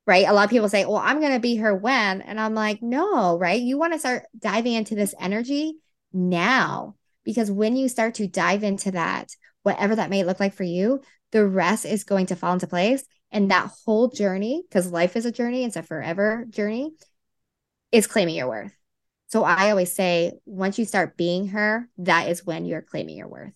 [0.09, 0.27] Right.
[0.27, 2.23] A lot of people say, well, I'm going to be her when.
[2.23, 3.61] And I'm like, no, right.
[3.61, 5.75] You want to start diving into this energy
[6.14, 6.94] now.
[7.25, 9.29] Because when you start to dive into that,
[9.64, 13.05] whatever that may look like for you, the rest is going to fall into place.
[13.31, 16.92] And that whole journey, because life is a journey, it's a forever journey,
[17.92, 18.73] is claiming your worth.
[19.27, 23.29] So I always say, once you start being her, that is when you're claiming your
[23.29, 23.53] worth.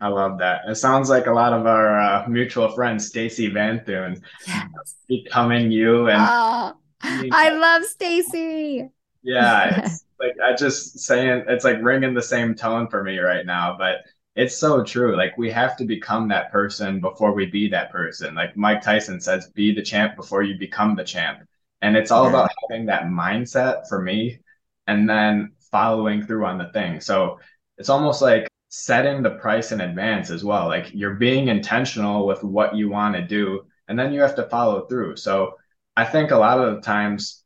[0.00, 0.62] I love that.
[0.66, 4.96] It sounds like a lot of our uh, mutual friend Stacy Van Thune yes.
[5.08, 8.88] becoming you and oh, I love Stacy.
[9.22, 13.44] Yeah, it's like I just saying it's like ringing the same tone for me right
[13.44, 13.98] now, but
[14.36, 15.16] it's so true.
[15.16, 18.34] Like we have to become that person before we be that person.
[18.34, 21.40] Like Mike Tyson says, be the champ before you become the champ.
[21.82, 22.30] And it's all yeah.
[22.30, 24.40] about having that mindset for me
[24.86, 27.00] and then following through on the thing.
[27.00, 27.38] So
[27.78, 30.66] it's almost like setting the price in advance as well.
[30.68, 34.48] Like you're being intentional with what you want to do, and then you have to
[34.48, 35.16] follow through.
[35.16, 35.56] So
[35.96, 37.44] I think a lot of the times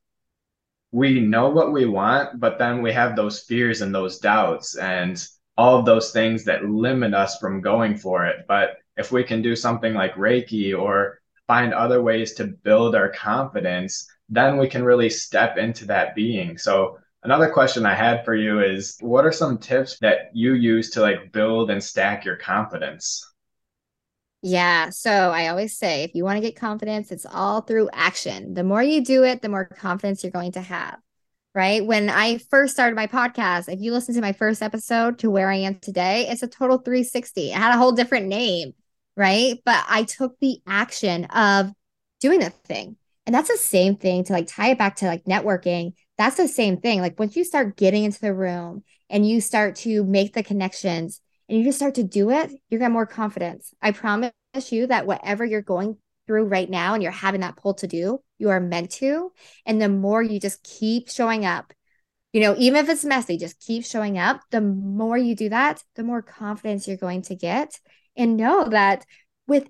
[0.93, 5.27] we know what we want, but then we have those fears and those doubts and
[5.57, 8.45] all of those things that limit us from going for it.
[8.47, 13.09] But if we can do something like Reiki or find other ways to build our
[13.09, 16.59] confidence, then we can really step into that being.
[16.59, 20.91] So Another question I had for you is what are some tips that you use
[20.91, 23.27] to like build and stack your confidence?
[24.43, 24.91] Yeah.
[24.91, 28.53] So I always say if you want to get confidence, it's all through action.
[28.53, 30.99] The more you do it, the more confidence you're going to have.
[31.55, 31.87] Right.
[31.87, 35.49] When I first started my podcast, if you listen to my first episode to where
[35.49, 37.53] I am today, it's a total 360.
[37.53, 38.75] It had a whole different name.
[39.17, 39.61] Right.
[39.65, 41.73] But I took the action of
[42.21, 42.97] doing the thing.
[43.25, 46.49] And that's the same thing to like tie it back to like networking that's the
[46.49, 47.01] same thing.
[47.01, 51.21] Like once you start getting into the room and you start to make the connections
[51.49, 53.75] and you just start to do it, you're gonna more confidence.
[53.83, 54.33] I promise
[54.71, 55.97] you that whatever you're going
[56.27, 59.33] through right now and you're having that pull to do, you are meant to.
[59.67, 61.73] And the more you just keep showing up,
[62.33, 64.41] you know, even if it's messy, just keep showing up.
[64.51, 67.79] The more you do that, the more confidence you're going to get.
[68.17, 69.05] And know that
[69.47, 69.69] with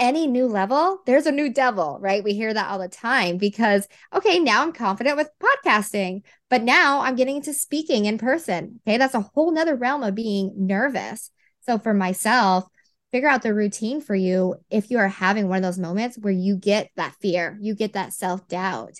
[0.00, 2.24] any new level, there's a new devil, right?
[2.24, 7.00] We hear that all the time because, okay, now I'm confident with podcasting, but now
[7.00, 8.80] I'm getting into speaking in person.
[8.88, 8.96] Okay.
[8.96, 11.30] That's a whole nother realm of being nervous.
[11.60, 12.64] So for myself,
[13.12, 16.32] figure out the routine for you if you are having one of those moments where
[16.32, 18.94] you get that fear, you get that self doubt.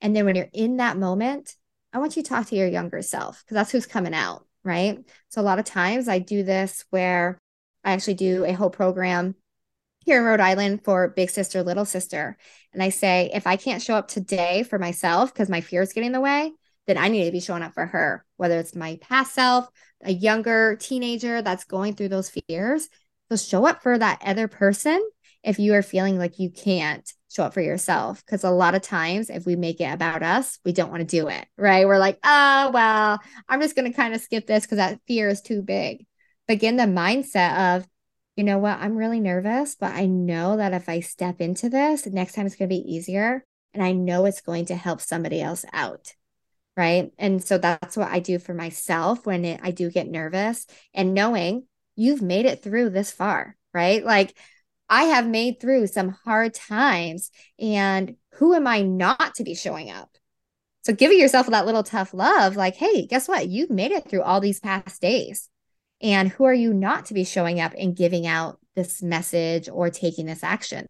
[0.00, 1.54] And then when you're in that moment,
[1.92, 4.98] I want you to talk to your younger self because that's who's coming out, right?
[5.30, 7.38] So a lot of times I do this where
[7.82, 9.34] I actually do a whole program
[10.04, 12.36] here in Rhode Island for Big Sister, Little Sister.
[12.72, 15.92] And I say, if I can't show up today for myself because my fear is
[15.92, 16.52] getting in the way,
[16.86, 19.68] then I need to be showing up for her, whether it's my past self,
[20.02, 22.88] a younger teenager that's going through those fears.
[23.30, 25.02] So show up for that other person
[25.42, 28.24] if you are feeling like you can't show up for yourself.
[28.24, 31.16] Because a lot of times, if we make it about us, we don't want to
[31.16, 31.86] do it, right?
[31.86, 35.28] We're like, oh, well, I'm just going to kind of skip this because that fear
[35.28, 36.04] is too big.
[36.46, 37.88] But the mindset of,
[38.36, 42.06] you know what, I'm really nervous, but I know that if I step into this,
[42.06, 43.44] next time it's going to be easier.
[43.72, 46.12] And I know it's going to help somebody else out.
[46.76, 47.12] Right.
[47.18, 51.14] And so that's what I do for myself when it, I do get nervous and
[51.14, 53.56] knowing you've made it through this far.
[53.72, 54.04] Right.
[54.04, 54.36] Like
[54.88, 57.30] I have made through some hard times.
[57.60, 60.10] And who am I not to be showing up?
[60.84, 63.48] So giving yourself that little tough love, like, hey, guess what?
[63.48, 65.48] You've made it through all these past days.
[66.04, 69.88] And who are you not to be showing up and giving out this message or
[69.88, 70.86] taking this action?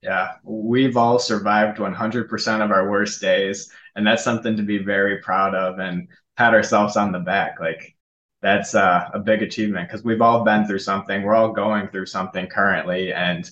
[0.00, 3.70] Yeah, we've all survived 100% of our worst days.
[3.96, 7.58] And that's something to be very proud of and pat ourselves on the back.
[7.58, 7.96] Like,
[8.42, 11.22] that's uh, a big achievement because we've all been through something.
[11.22, 13.44] We're all going through something currently, and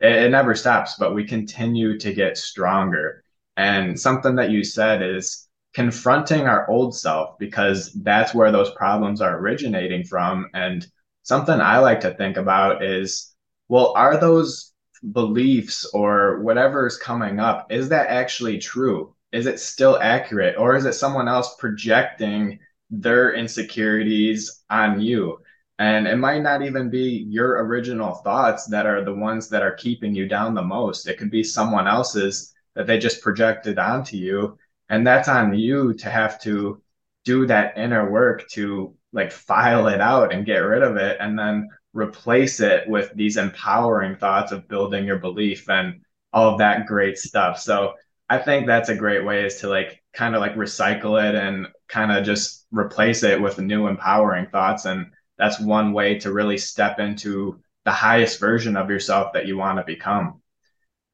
[0.00, 3.24] it, it never stops, but we continue to get stronger.
[3.56, 5.47] And something that you said is
[5.78, 10.50] confronting our old self because that's where those problems are originating from.
[10.52, 10.84] And
[11.22, 13.32] something I like to think about is
[13.68, 14.72] well, are those
[15.12, 19.14] beliefs or whatever is coming up, is that actually true?
[19.30, 20.56] Is it still accurate?
[20.58, 22.58] Or is it someone else projecting
[22.90, 25.38] their insecurities on you?
[25.78, 29.76] And it might not even be your original thoughts that are the ones that are
[29.76, 31.06] keeping you down the most.
[31.06, 34.58] It could be someone else's that they just projected onto you.
[34.88, 36.82] And that's on you to have to
[37.24, 41.38] do that inner work to like file it out and get rid of it and
[41.38, 46.00] then replace it with these empowering thoughts of building your belief and
[46.32, 47.58] all of that great stuff.
[47.58, 47.94] So
[48.28, 51.66] I think that's a great way is to like kind of like recycle it and
[51.88, 54.84] kind of just replace it with new empowering thoughts.
[54.84, 55.06] And
[55.38, 59.78] that's one way to really step into the highest version of yourself that you want
[59.78, 60.42] to become.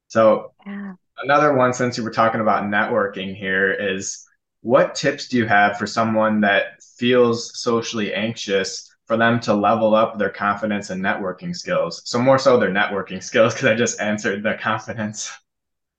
[0.09, 4.27] So yeah another one, since you were talking about networking here, is
[4.61, 9.95] what tips do you have for someone that feels socially anxious for them to level
[9.95, 12.03] up their confidence and networking skills?
[12.05, 15.31] So, more so their networking skills, because I just answered the confidence.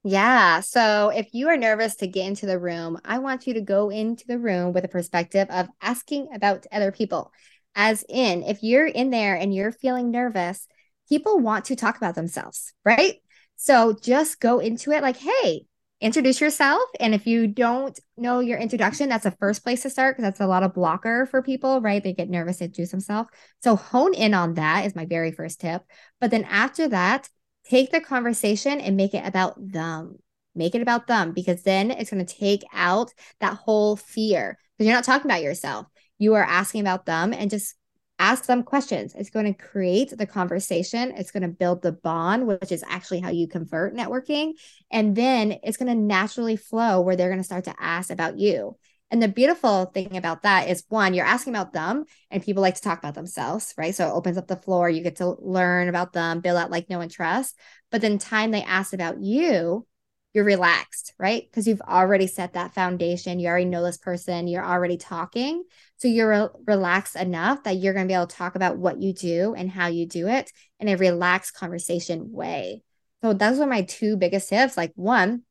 [0.08, 0.60] Yeah.
[0.60, 3.90] So if you are nervous to get into the room, I want you to go
[3.90, 7.32] into the room with a perspective of asking about other people.
[7.74, 10.68] As in, if you're in there and you're feeling nervous,
[11.10, 13.16] people want to talk about themselves, right?
[13.56, 15.66] So just go into it like, hey,
[16.02, 16.84] introduce yourself.
[17.00, 20.42] And if you don't know your introduction, that's the first place to start because that's
[20.42, 22.04] a lot of blocker for people, right?
[22.04, 23.30] They get nervous to introduce themselves.
[23.64, 25.84] So hone in on that is my very first tip.
[26.20, 27.30] But then after that,
[27.66, 30.18] take the conversation and make it about them.
[30.54, 34.88] Make it about them because then it's going to take out that whole fear because
[34.88, 35.88] you're not talking about yourself.
[36.18, 37.76] You are asking about them and just
[38.18, 39.14] ask them questions.
[39.16, 41.12] It's going to create the conversation.
[41.12, 44.54] It's going to build the bond, which is actually how you convert networking.
[44.92, 48.38] And then it's going to naturally flow where they're going to start to ask about
[48.38, 48.78] you.
[49.12, 52.76] And the beautiful thing about that is one, you're asking about them, and people like
[52.76, 53.94] to talk about themselves, right?
[53.94, 54.90] So it opens up the floor.
[54.90, 57.56] You get to learn about them, build out like, know and trust.
[57.92, 59.86] But then, time they ask about you,
[60.36, 61.48] you're relaxed, right?
[61.50, 63.40] Because you've already set that foundation.
[63.40, 64.50] You already know this person.
[64.50, 65.64] You're already talking.
[65.96, 69.02] So you're re- relaxed enough that you're going to be able to talk about what
[69.02, 72.84] you do and how you do it in a relaxed conversation way.
[73.24, 74.76] So those are my two biggest tips.
[74.76, 75.44] Like one,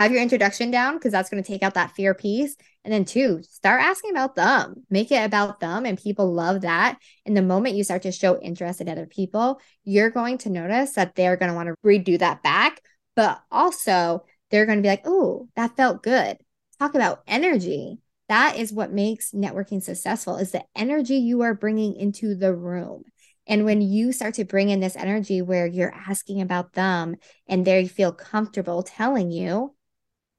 [0.00, 2.56] have your introduction down because that's going to take out that fear piece.
[2.84, 4.84] And then two, start asking about them.
[4.90, 5.86] Make it about them.
[5.86, 6.98] And people love that.
[7.24, 10.94] And the moment you start to show interest in other people, you're going to notice
[10.94, 12.80] that they're going to want to redo that back
[13.16, 16.38] but also they're going to be like, oh, that felt good.
[16.78, 17.98] Talk about energy.
[18.28, 23.04] That is what makes networking successful is the energy you are bringing into the room.
[23.46, 27.16] And when you start to bring in this energy where you're asking about them
[27.48, 29.74] and they feel comfortable telling you,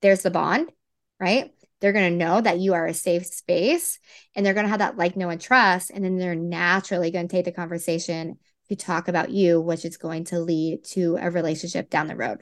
[0.02, 0.70] there's the bond,
[1.20, 1.52] right?
[1.80, 4.00] They're going to know that you are a safe space
[4.36, 5.90] and they're going to have that like, know, and trust.
[5.90, 8.38] And then they're naturally going to take the conversation
[8.70, 12.42] to talk about you, which is going to lead to a relationship down the road.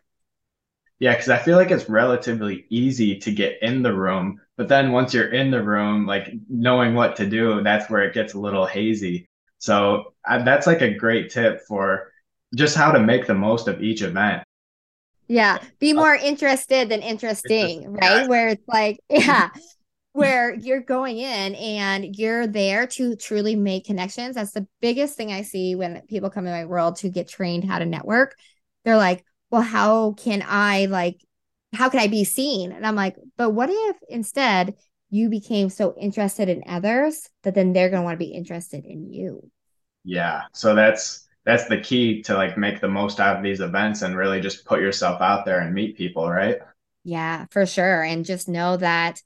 [0.99, 4.93] Yeah, because I feel like it's relatively easy to get in the room, but then
[4.93, 8.39] once you're in the room, like knowing what to do, that's where it gets a
[8.39, 9.27] little hazy.
[9.57, 12.11] So I, that's like a great tip for
[12.55, 14.43] just how to make the most of each event.
[15.27, 18.21] Yeah, be uh, more interested than interesting, right?
[18.21, 18.27] Yeah.
[18.27, 19.49] Where it's like, yeah,
[20.13, 24.35] where you're going in and you're there to truly make connections.
[24.35, 27.65] That's the biggest thing I see when people come in my world to get trained
[27.65, 28.35] how to network.
[28.85, 31.23] They're like, well, how can I like,
[31.73, 32.71] how can I be seen?
[32.71, 34.75] And I'm like, but what if instead
[35.09, 38.85] you became so interested in others that then they're going to want to be interested
[38.85, 39.49] in you?
[40.03, 40.43] Yeah.
[40.53, 44.17] So that's, that's the key to like make the most out of these events and
[44.17, 46.57] really just put yourself out there and meet people, right?
[47.03, 48.01] Yeah, for sure.
[48.03, 49.21] And just know that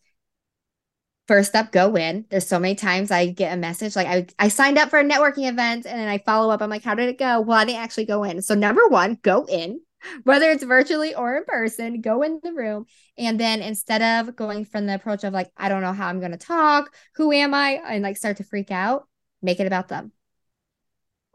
[1.27, 2.25] first up, go in.
[2.29, 5.03] There's so many times I get a message like I, I signed up for a
[5.03, 6.61] networking event and then I follow up.
[6.61, 7.39] I'm like, how did it go?
[7.39, 8.41] Well, I didn't actually go in.
[8.41, 9.79] So number one, go in
[10.23, 12.85] whether it's virtually or in person, go in the room.
[13.17, 16.19] And then instead of going from the approach of like, I don't know how I'm
[16.19, 17.81] going to talk, who am I?
[17.85, 19.07] And like start to freak out,
[19.41, 20.11] make it about them.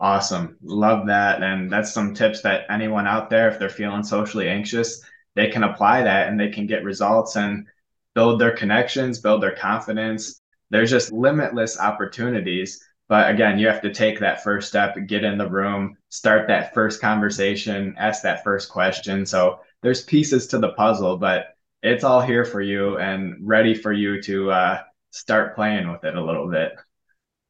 [0.00, 0.56] Awesome.
[0.62, 1.42] Love that.
[1.42, 5.02] And that's some tips that anyone out there, if they're feeling socially anxious,
[5.34, 7.66] they can apply that and they can get results and
[8.14, 10.40] build their connections, build their confidence.
[10.70, 12.82] There's just limitless opportunities.
[13.14, 16.74] But again, you have to take that first step, get in the room, start that
[16.74, 19.24] first conversation, ask that first question.
[19.24, 23.92] So there's pieces to the puzzle, but it's all here for you and ready for
[23.92, 26.72] you to uh, start playing with it a little bit.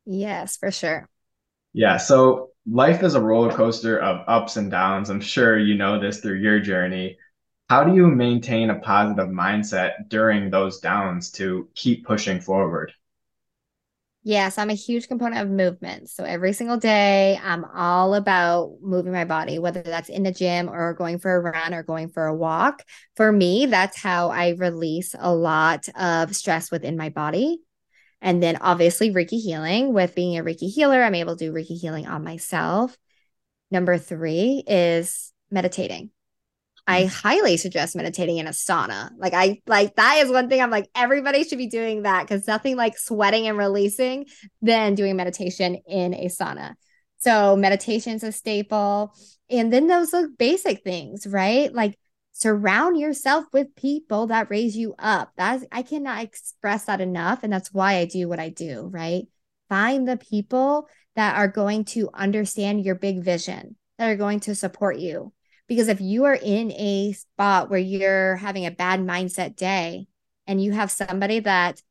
[0.04, 1.08] Yes, for sure.
[1.72, 1.96] Yeah.
[1.96, 5.08] So life is a roller coaster of ups and downs.
[5.08, 7.16] I'm sure you know this through your journey.
[7.70, 12.92] How do you maintain a positive mindset during those downs to keep pushing forward?
[14.26, 16.08] Yes, I'm a huge component of movement.
[16.08, 20.70] So every single day, I'm all about moving my body, whether that's in the gym
[20.70, 22.82] or going for a run or going for a walk.
[23.16, 27.58] For me, that's how I release a lot of stress within my body.
[28.22, 29.92] And then obviously, Reiki healing.
[29.92, 32.96] With being a Reiki healer, I'm able to do Reiki healing on myself.
[33.70, 36.13] Number three is meditating.
[36.86, 37.08] I mm.
[37.08, 39.10] highly suggest meditating in a sauna.
[39.16, 42.46] Like I like that is one thing I'm like everybody should be doing that cuz
[42.46, 44.26] nothing like sweating and releasing
[44.60, 46.74] than doing meditation in a sauna.
[47.18, 49.14] So meditation's a staple.
[49.48, 51.72] And then those are basic things, right?
[51.72, 51.98] Like
[52.32, 55.32] surround yourself with people that raise you up.
[55.36, 59.24] That's I cannot express that enough and that's why I do what I do, right?
[59.70, 64.54] Find the people that are going to understand your big vision, that are going to
[64.54, 65.32] support you
[65.66, 70.06] because if you are in a spot where you're having a bad mindset day
[70.46, 71.82] and you have somebody that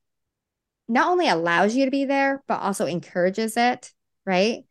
[0.88, 3.92] not only allows you to be there, but also encourages it,
[4.26, 4.64] right?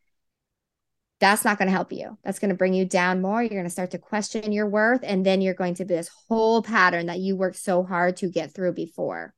[1.19, 2.17] That's not going to help you.
[2.23, 3.41] That's going to bring you down more.
[3.41, 5.01] You're going to start to question your worth.
[5.03, 8.29] And then you're going to be this whole pattern that you worked so hard to
[8.29, 9.33] get through before.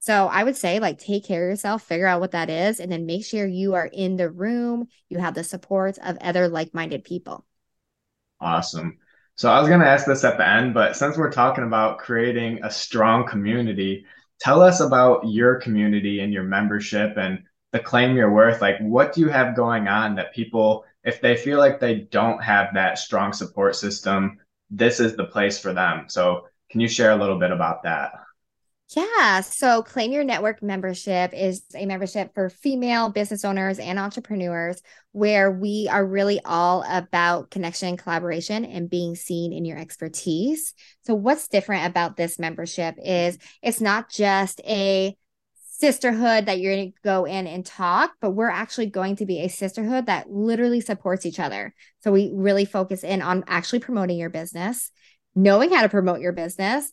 [0.00, 2.90] So I would say, like, take care of yourself, figure out what that is, and
[2.90, 4.88] then make sure you are in the room.
[5.08, 7.44] You have the support of other like minded people.
[8.40, 8.98] Awesome.
[9.38, 11.98] So I was going to ask this at the end, but since we're talking about
[11.98, 14.04] creating a strong community,
[14.40, 18.60] tell us about your community and your membership and the claim your worth.
[18.60, 22.42] Like, what do you have going on that people, if they feel like they don't
[22.42, 24.38] have that strong support system,
[24.70, 26.06] this is the place for them.
[26.08, 28.14] So, can you share a little bit about that?
[28.96, 29.42] Yeah.
[29.42, 34.80] So Claim Your Network membership is a membership for female business owners and entrepreneurs
[35.12, 40.72] where we are really all about connection, collaboration, and being seen in your expertise.
[41.04, 45.14] So, what's different about this membership is it's not just a
[45.70, 49.40] sisterhood that you're going to go in and talk, but we're actually going to be
[49.40, 51.74] a sisterhood that literally supports each other.
[52.00, 54.90] So, we really focus in on actually promoting your business,
[55.34, 56.90] knowing how to promote your business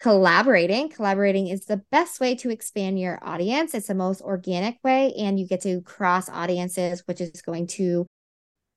[0.00, 0.88] collaborating.
[0.88, 3.74] Collaborating is the best way to expand your audience.
[3.74, 8.06] It's the most organic way, and you get to cross audiences, which is going to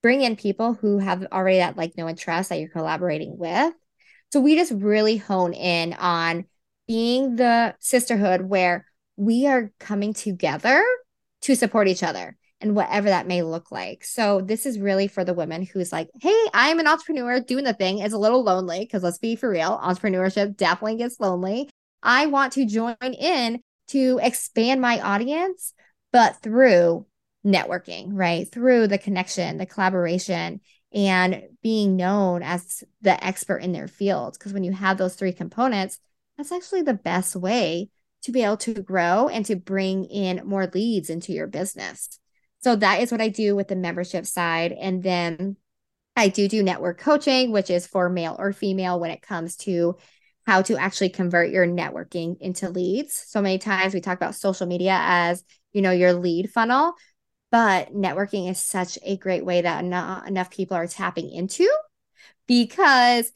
[0.02, 3.72] bring in people who have already that like know and trust that you're collaborating with.
[4.32, 6.46] So we just really hone in on
[6.88, 10.82] being the sisterhood where we are coming together
[11.42, 14.04] to support each other and whatever that may look like.
[14.04, 17.74] So this is really for the woman who's like, hey, I'm an entrepreneur doing the
[17.74, 17.98] thing.
[17.98, 21.68] It's a little lonely because let's be for real, entrepreneurship definitely gets lonely.
[22.02, 25.74] I want to join in to expand my audience,
[26.12, 27.06] but through
[27.44, 28.50] networking, right?
[28.50, 30.60] Through the connection, the collaboration,
[30.94, 34.36] and being known as the expert in their field.
[34.38, 35.98] Because when you have those three components,
[36.36, 37.88] that's actually the best way
[38.22, 42.18] to be able to grow and to bring in more leads into your business.
[42.62, 44.72] So that is what I do with the membership side.
[44.72, 45.56] And then
[46.14, 49.96] I do do network coaching, which is for male or female when it comes to
[50.46, 53.14] how to actually convert your networking into leads.
[53.14, 56.94] So many times we talk about social media as, you know, your lead funnel,
[57.50, 61.68] but networking is such a great way that not enough people are tapping into
[62.46, 63.30] because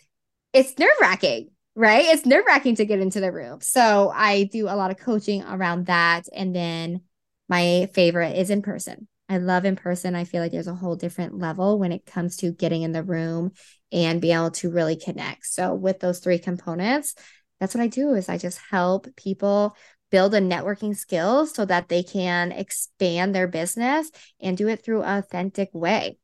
[0.53, 2.07] it's nerve wracking, right?
[2.07, 3.61] It's nerve wracking to get into the room.
[3.61, 6.25] So I do a lot of coaching around that.
[6.33, 7.03] And then
[7.49, 9.07] my favorite is in person.
[9.29, 10.15] I love in person.
[10.15, 13.03] I feel like there's a whole different level when it comes to getting in the
[13.03, 13.53] room
[13.91, 15.47] and be able to really connect.
[15.47, 17.15] So with those three components,
[17.59, 19.77] that's what I do is I just help people
[20.11, 24.11] build a networking skills so that they can expand their business
[24.41, 26.19] and do it through authentic way.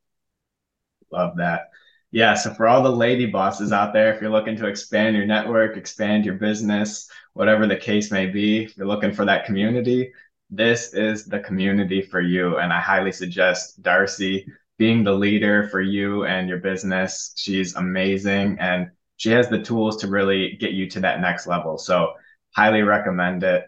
[1.11, 1.69] Love that.
[2.11, 5.25] Yeah, so for all the lady bosses out there, if you're looking to expand your
[5.25, 10.13] network, expand your business, whatever the case may be, if you're looking for that community,
[10.55, 12.57] this is the community for you.
[12.57, 14.45] And I highly suggest Darcey
[14.77, 17.33] being the leader for you and your business.
[17.35, 21.77] She's amazing and she has the tools to really get you to that next level.
[21.77, 22.13] So,
[22.55, 23.65] highly recommend it.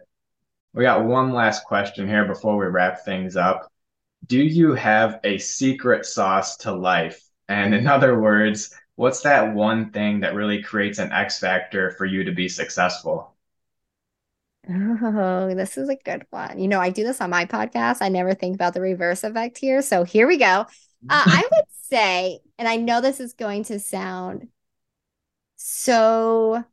[0.74, 3.72] We got one last question here before we wrap things up.
[4.28, 7.22] do you have a secret sauce to life?
[7.48, 12.06] And in other words, what's that one thing that really creates an X factor for
[12.06, 13.35] you to be successful?
[14.70, 16.59] Oh, this is a good one.
[16.59, 17.97] You know, I do this on my podcast.
[18.01, 19.82] I never think about the reverse effect here.
[19.82, 20.45] So here we go.
[20.45, 20.66] Uh,
[21.09, 24.47] I would say, and I know this is going to sound
[25.55, 26.63] so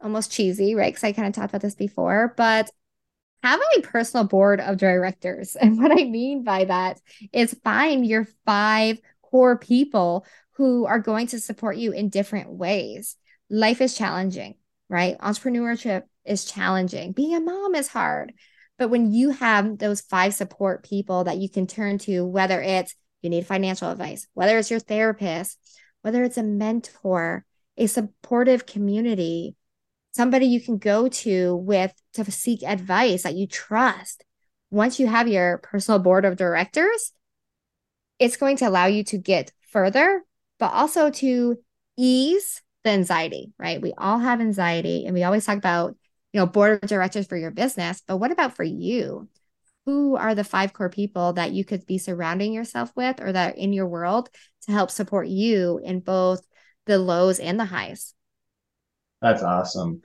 [0.00, 0.92] almost cheesy, right?
[0.92, 2.70] Because I kind of talked about this before, but
[3.42, 5.56] have a personal board of directors.
[5.60, 7.00] And what I mean by that
[7.32, 13.16] is find your five core people who are going to support you in different ways.
[13.50, 14.54] Life is challenging,
[14.88, 15.18] right?
[15.18, 17.12] Entrepreneurship is challenging.
[17.12, 18.32] Being a mom is hard.
[18.78, 22.94] But when you have those five support people that you can turn to, whether it's
[23.22, 25.58] you need financial advice, whether it's your therapist,
[26.02, 27.44] whether it's a mentor,
[27.76, 29.56] a supportive community,
[30.12, 34.24] somebody you can go to with to seek advice that you trust.
[34.70, 37.12] Once you have your personal board of directors,
[38.18, 40.22] it's going to allow you to get further,
[40.58, 41.56] but also to
[41.96, 43.80] ease the anxiety, right?
[43.80, 45.96] We all have anxiety and we always talk about
[46.36, 49.26] you know, board of directors for your business, but what about for you?
[49.86, 53.54] Who are the five core people that you could be surrounding yourself with or that
[53.54, 54.28] are in your world
[54.66, 56.46] to help support you in both
[56.84, 58.12] the lows and the highs?
[59.22, 60.02] That's awesome.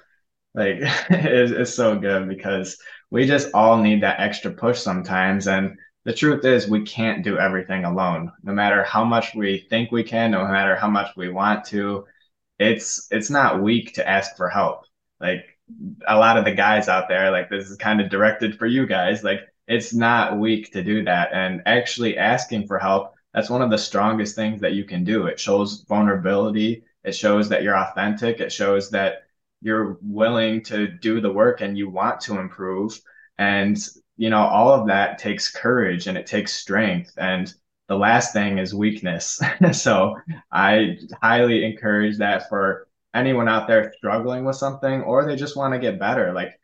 [0.53, 0.77] Like
[1.09, 2.77] it's, it's so good because
[3.09, 5.49] we just all need that extra push sometimes.
[5.49, 8.31] And the truth is we can't do everything alone.
[8.41, 12.05] No matter how much we think we can, no matter how much we want to,
[12.61, 14.85] it's it's not weak to ask for help.
[15.19, 15.57] Like
[16.07, 18.85] a lot of the guys out there, like this is kind of directed for you
[18.85, 19.23] guys.
[19.23, 21.29] Like it's not weak to do that.
[21.33, 25.27] And actually asking for help, that's one of the strongest things that you can do.
[25.27, 26.83] It shows vulnerability.
[27.03, 28.39] It shows that you're authentic.
[28.39, 29.23] It shows that
[29.61, 32.99] you're willing to do the work and you want to improve.
[33.37, 33.77] And,
[34.17, 37.13] you know, all of that takes courage and it takes strength.
[37.17, 37.51] And
[37.91, 39.41] the last thing is weakness.
[39.73, 40.15] so
[40.49, 45.73] I highly encourage that for anyone out there struggling with something or they just want
[45.73, 46.31] to get better.
[46.31, 46.57] Like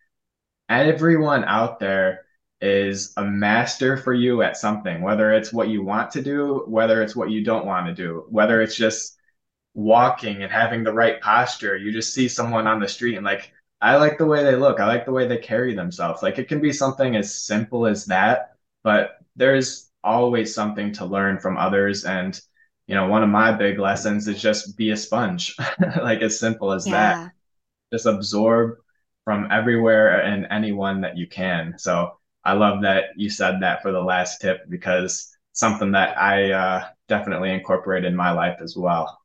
[0.69, 2.21] everyone out there
[2.61, 7.03] is a master for you at something, whether it's what you want to do, whether
[7.03, 9.17] it's what you don't want to do, whether it's just
[9.73, 11.75] walking and having the right posture.
[11.75, 13.51] You just see someone on the street and like,
[13.81, 14.79] I like the way they look.
[14.79, 16.23] I like the way they carry themselves.
[16.23, 21.39] Like it can be something as simple as that, but there's always something to learn
[21.39, 22.05] from others.
[22.05, 22.39] And
[22.87, 25.55] you know, one of my big lessons is just be a sponge,
[26.01, 26.93] like as simple as yeah.
[26.93, 27.31] that.
[27.91, 28.77] Just absorb
[29.25, 31.75] from everywhere and anyone that you can.
[31.77, 36.51] So I love that you said that for the last tip because something that I
[36.51, 39.19] uh, definitely incorporate in my life as well.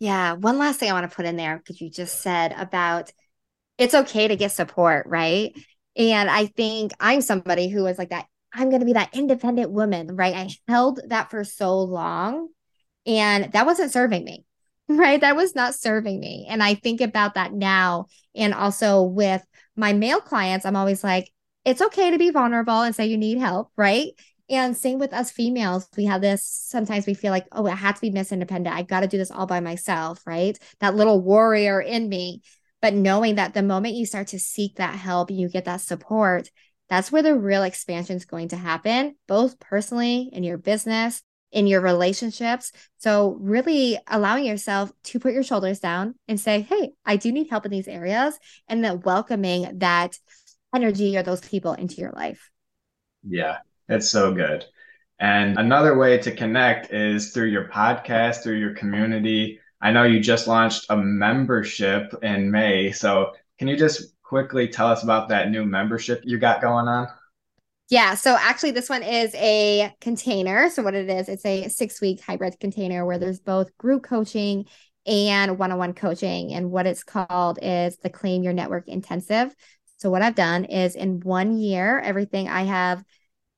[0.00, 0.32] Yeah.
[0.32, 3.12] One last thing I want to put in there because you just said about
[3.78, 5.56] it's okay to get support, right?
[5.96, 9.70] And I think I'm somebody who was like that I'm going to be that independent
[9.70, 10.34] woman, right?
[10.34, 12.48] I held that for so long
[13.06, 14.44] and that wasn't serving me,
[14.88, 15.20] right?
[15.20, 16.46] That was not serving me.
[16.48, 18.06] And I think about that now.
[18.34, 19.44] And also with
[19.76, 21.30] my male clients, I'm always like,
[21.64, 24.08] it's okay to be vulnerable and say you need help, right?
[24.50, 27.94] And same with us females, we have this sometimes we feel like, oh, I have
[27.94, 28.74] to be Miss Independent.
[28.74, 30.58] I got to do this all by myself, right?
[30.80, 32.42] That little warrior in me.
[32.82, 36.50] But knowing that the moment you start to seek that help, you get that support,
[36.92, 41.66] that's where the real expansion is going to happen, both personally in your business, in
[41.66, 42.70] your relationships.
[42.98, 47.48] So, really allowing yourself to put your shoulders down and say, Hey, I do need
[47.48, 48.38] help in these areas,
[48.68, 50.18] and then welcoming that
[50.74, 52.50] energy or those people into your life.
[53.26, 54.66] Yeah, it's so good.
[55.18, 59.60] And another way to connect is through your podcast, through your community.
[59.80, 62.92] I know you just launched a membership in May.
[62.92, 67.06] So, can you just quickly tell us about that new membership you got going on?
[67.90, 68.14] Yeah.
[68.14, 70.70] So actually, this one is a container.
[70.70, 74.64] So, what it is, it's a six week hybrid container where there's both group coaching
[75.04, 76.54] and one on one coaching.
[76.54, 79.54] And what it's called is the Claim Your Network Intensive.
[79.98, 83.04] So, what I've done is in one year, everything I have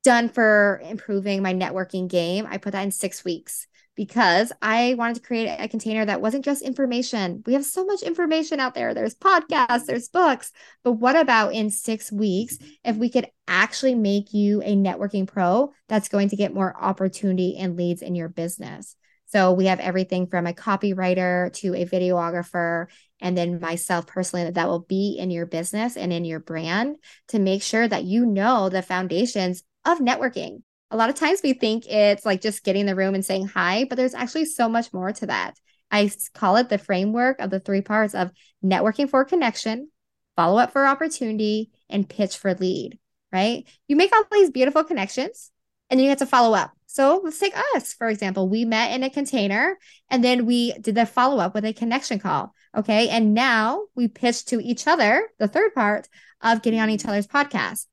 [0.03, 5.17] done for improving my networking game, I put that in six weeks because I wanted
[5.17, 7.43] to create a container that wasn't just information.
[7.47, 8.95] We have so much information out there.
[8.95, 10.53] There's podcasts, there's books.
[10.83, 15.73] But what about in six weeks if we could actually make you a networking pro
[15.89, 18.97] that's going to get more opportunity and leads in your business?
[19.27, 22.87] So we have everything from a copywriter to a videographer,
[23.21, 26.97] and then myself personally that will be in your business and in your brand
[27.29, 31.55] to make sure that you know the foundations of networking a lot of times we
[31.55, 34.69] think it's like just getting in the room and saying hi, but there's actually so
[34.69, 35.59] much more to that.
[35.91, 38.31] I call it the framework of the three parts of
[38.65, 39.91] networking for connection,
[40.37, 42.99] follow up for opportunity, and pitch for lead,
[43.33, 43.65] right?
[43.89, 45.51] You make all these beautiful connections,
[45.91, 46.73] and then you have to follow up.
[46.95, 48.49] So let's take us, for example.
[48.49, 49.77] We met in a container
[50.11, 52.55] and then we did the follow up with a connection call.
[52.77, 53.09] Okay.
[53.09, 56.09] And now we pitch to each other, the third part
[56.41, 57.87] of getting on each other's podcast.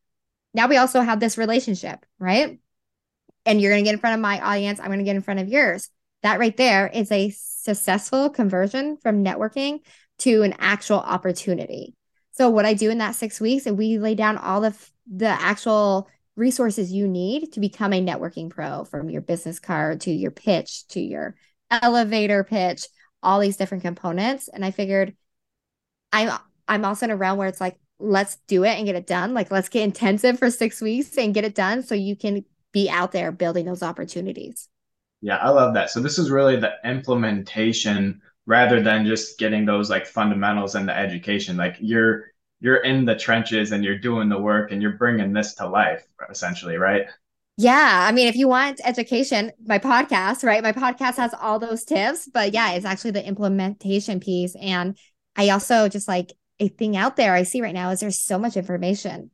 [0.53, 2.59] Now we also have this relationship, right?
[3.45, 4.79] And you're going to get in front of my audience.
[4.79, 5.89] I'm going to get in front of yours.
[6.23, 9.79] That right there is a successful conversion from networking
[10.19, 11.95] to an actual opportunity.
[12.33, 14.75] So what I do in that six weeks, and we lay down all the
[15.11, 20.11] the actual resources you need to become a networking pro from your business card to
[20.11, 21.35] your pitch to your
[21.69, 22.85] elevator pitch
[23.21, 25.15] all these different components and i figured
[26.13, 26.31] i'm
[26.67, 29.33] i'm also in a realm where it's like let's do it and get it done
[29.33, 32.89] like let's get intensive for six weeks and get it done so you can be
[32.89, 34.67] out there building those opportunities.
[35.21, 35.89] Yeah i love that.
[35.89, 40.97] So this is really the implementation rather than just getting those like fundamentals and the
[40.97, 41.57] education.
[41.57, 45.55] Like you're you're in the trenches and you're doing the work and you're bringing this
[45.55, 47.07] to life essentially right?
[47.57, 50.63] Yeah i mean if you want education my podcast right?
[50.63, 54.55] My podcast has all those tips but yeah it's actually the implementation piece.
[54.55, 54.97] And
[55.35, 58.37] i also just like a thing out there i see right now is there's so
[58.37, 59.31] much information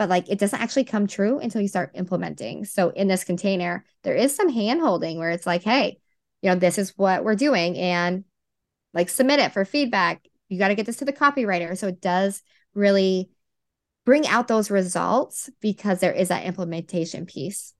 [0.00, 3.84] but like it doesn't actually come true until you start implementing so in this container
[4.02, 5.98] there is some hand holding where it's like hey
[6.42, 8.24] you know this is what we're doing and
[8.94, 11.78] like submit it for feedback you got to get this to the copywriter.
[11.78, 12.42] So it does
[12.74, 13.30] really
[14.04, 17.72] bring out those results because there is that implementation piece.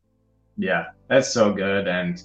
[0.57, 1.89] Yeah, that's so good.
[1.89, 2.23] And,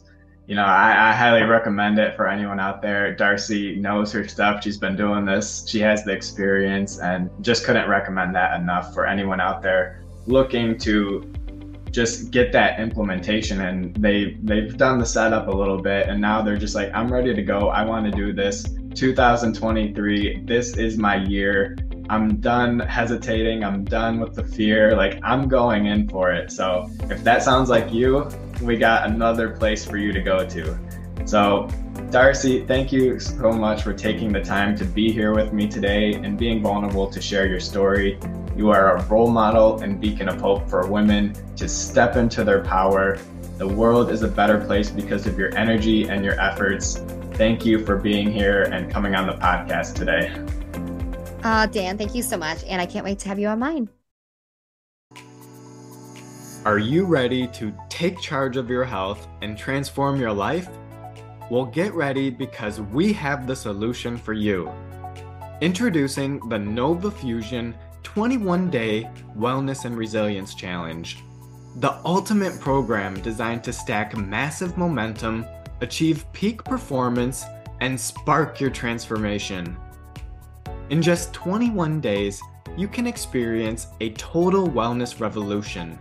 [0.48, 3.16] you know, I, I, highly recommend it for anyone out there.
[3.16, 4.64] Darcey knows her stuff.
[4.64, 9.08] She's been doing this, she has the experience, and just couldn't recommend that enough for
[9.08, 11.32] anyone out there looking to
[11.92, 13.62] just get that implementation.
[13.62, 17.12] And they they've done the setup a little bit and now they're just like i'm
[17.12, 17.70] ready to go.
[17.70, 18.66] I want to do this.
[18.94, 21.78] 2023 this is my year.
[22.10, 23.64] I'm done hesitating.
[23.64, 24.96] I'm done with the fear.
[24.96, 26.52] Like i'm going in for it.
[26.52, 28.30] So if that sounds like you
[28.62, 30.78] we got another place for you to go to
[31.26, 31.68] so
[32.12, 36.14] darcey thank you so much for taking the time to be here with me today
[36.14, 38.20] and being vulnerable to share your story
[38.56, 42.64] you are a role model and beacon of hope for women to step into their
[42.64, 43.20] power.
[43.58, 47.00] The world is a better place because of your energy and your efforts.
[47.34, 50.32] Thank you for being here and coming on the podcast today.
[51.44, 52.64] Uh, Dan, thank you so much.
[52.64, 53.90] And I can't wait to have you on mine.
[56.66, 60.68] Are you ready to take charge of your health and transform your life?
[61.52, 64.72] Well, get ready because we have the solution for you.
[65.62, 69.08] Introducing the Nova Fusion 21 day
[69.38, 71.20] Wellness and Resilience Challenge.
[71.76, 75.46] The ultimate program designed to stack massive momentum,
[75.82, 77.46] achieve peak performance,
[77.80, 79.78] and spark your transformation.
[80.90, 82.42] In just 21 days,
[82.76, 86.00] you can experience a total wellness revolution.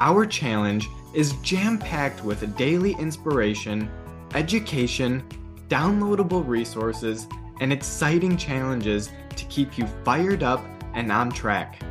[0.00, 3.90] Our challenge is jam packed with daily inspiration,
[4.34, 5.22] education,
[5.68, 7.28] downloadable resources,
[7.60, 11.82] and exciting challenges to keep you fired up and on track.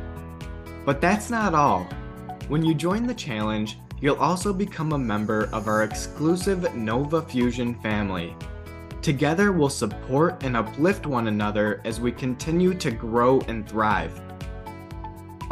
[0.84, 1.84] But that's not all.
[2.48, 7.76] When you join the challenge, you'll also become a member of our exclusive Nova Fusion
[7.76, 8.34] family.
[9.02, 14.20] Together, we'll support and uplift one another as we continue to grow and thrive.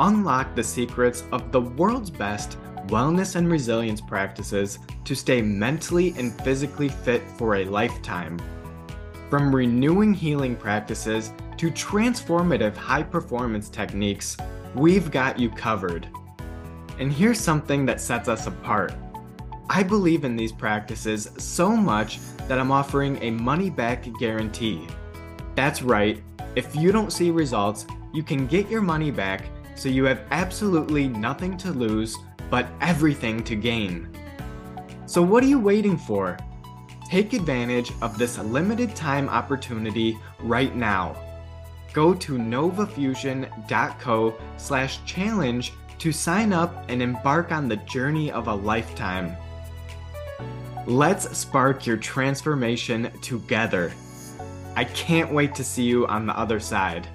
[0.00, 6.32] Unlock the secrets of the world's best wellness and resilience practices to stay mentally and
[6.42, 8.38] physically fit for a lifetime.
[9.28, 14.36] From renewing healing practices to transformative high performance techniques,
[14.74, 16.08] we've got you covered.
[16.98, 18.94] And here's something that sets us apart.
[19.68, 24.86] I believe in these practices so much that I'm offering a money back guarantee.
[25.56, 26.22] That's right,
[26.56, 27.84] if you don't see results,
[28.14, 32.16] you can get your money back so you have absolutely nothing to lose
[32.50, 34.08] but everything to gain.
[35.06, 36.36] So, what are you waiting for?
[37.08, 41.16] Take advantage of this limited time opportunity right now
[41.92, 48.54] go to novafusion.co slash challenge to sign up and embark on the journey of a
[48.54, 49.36] lifetime.
[50.86, 53.92] Let's spark your transformation together.
[54.76, 57.08] I can't wait to see you on the other side.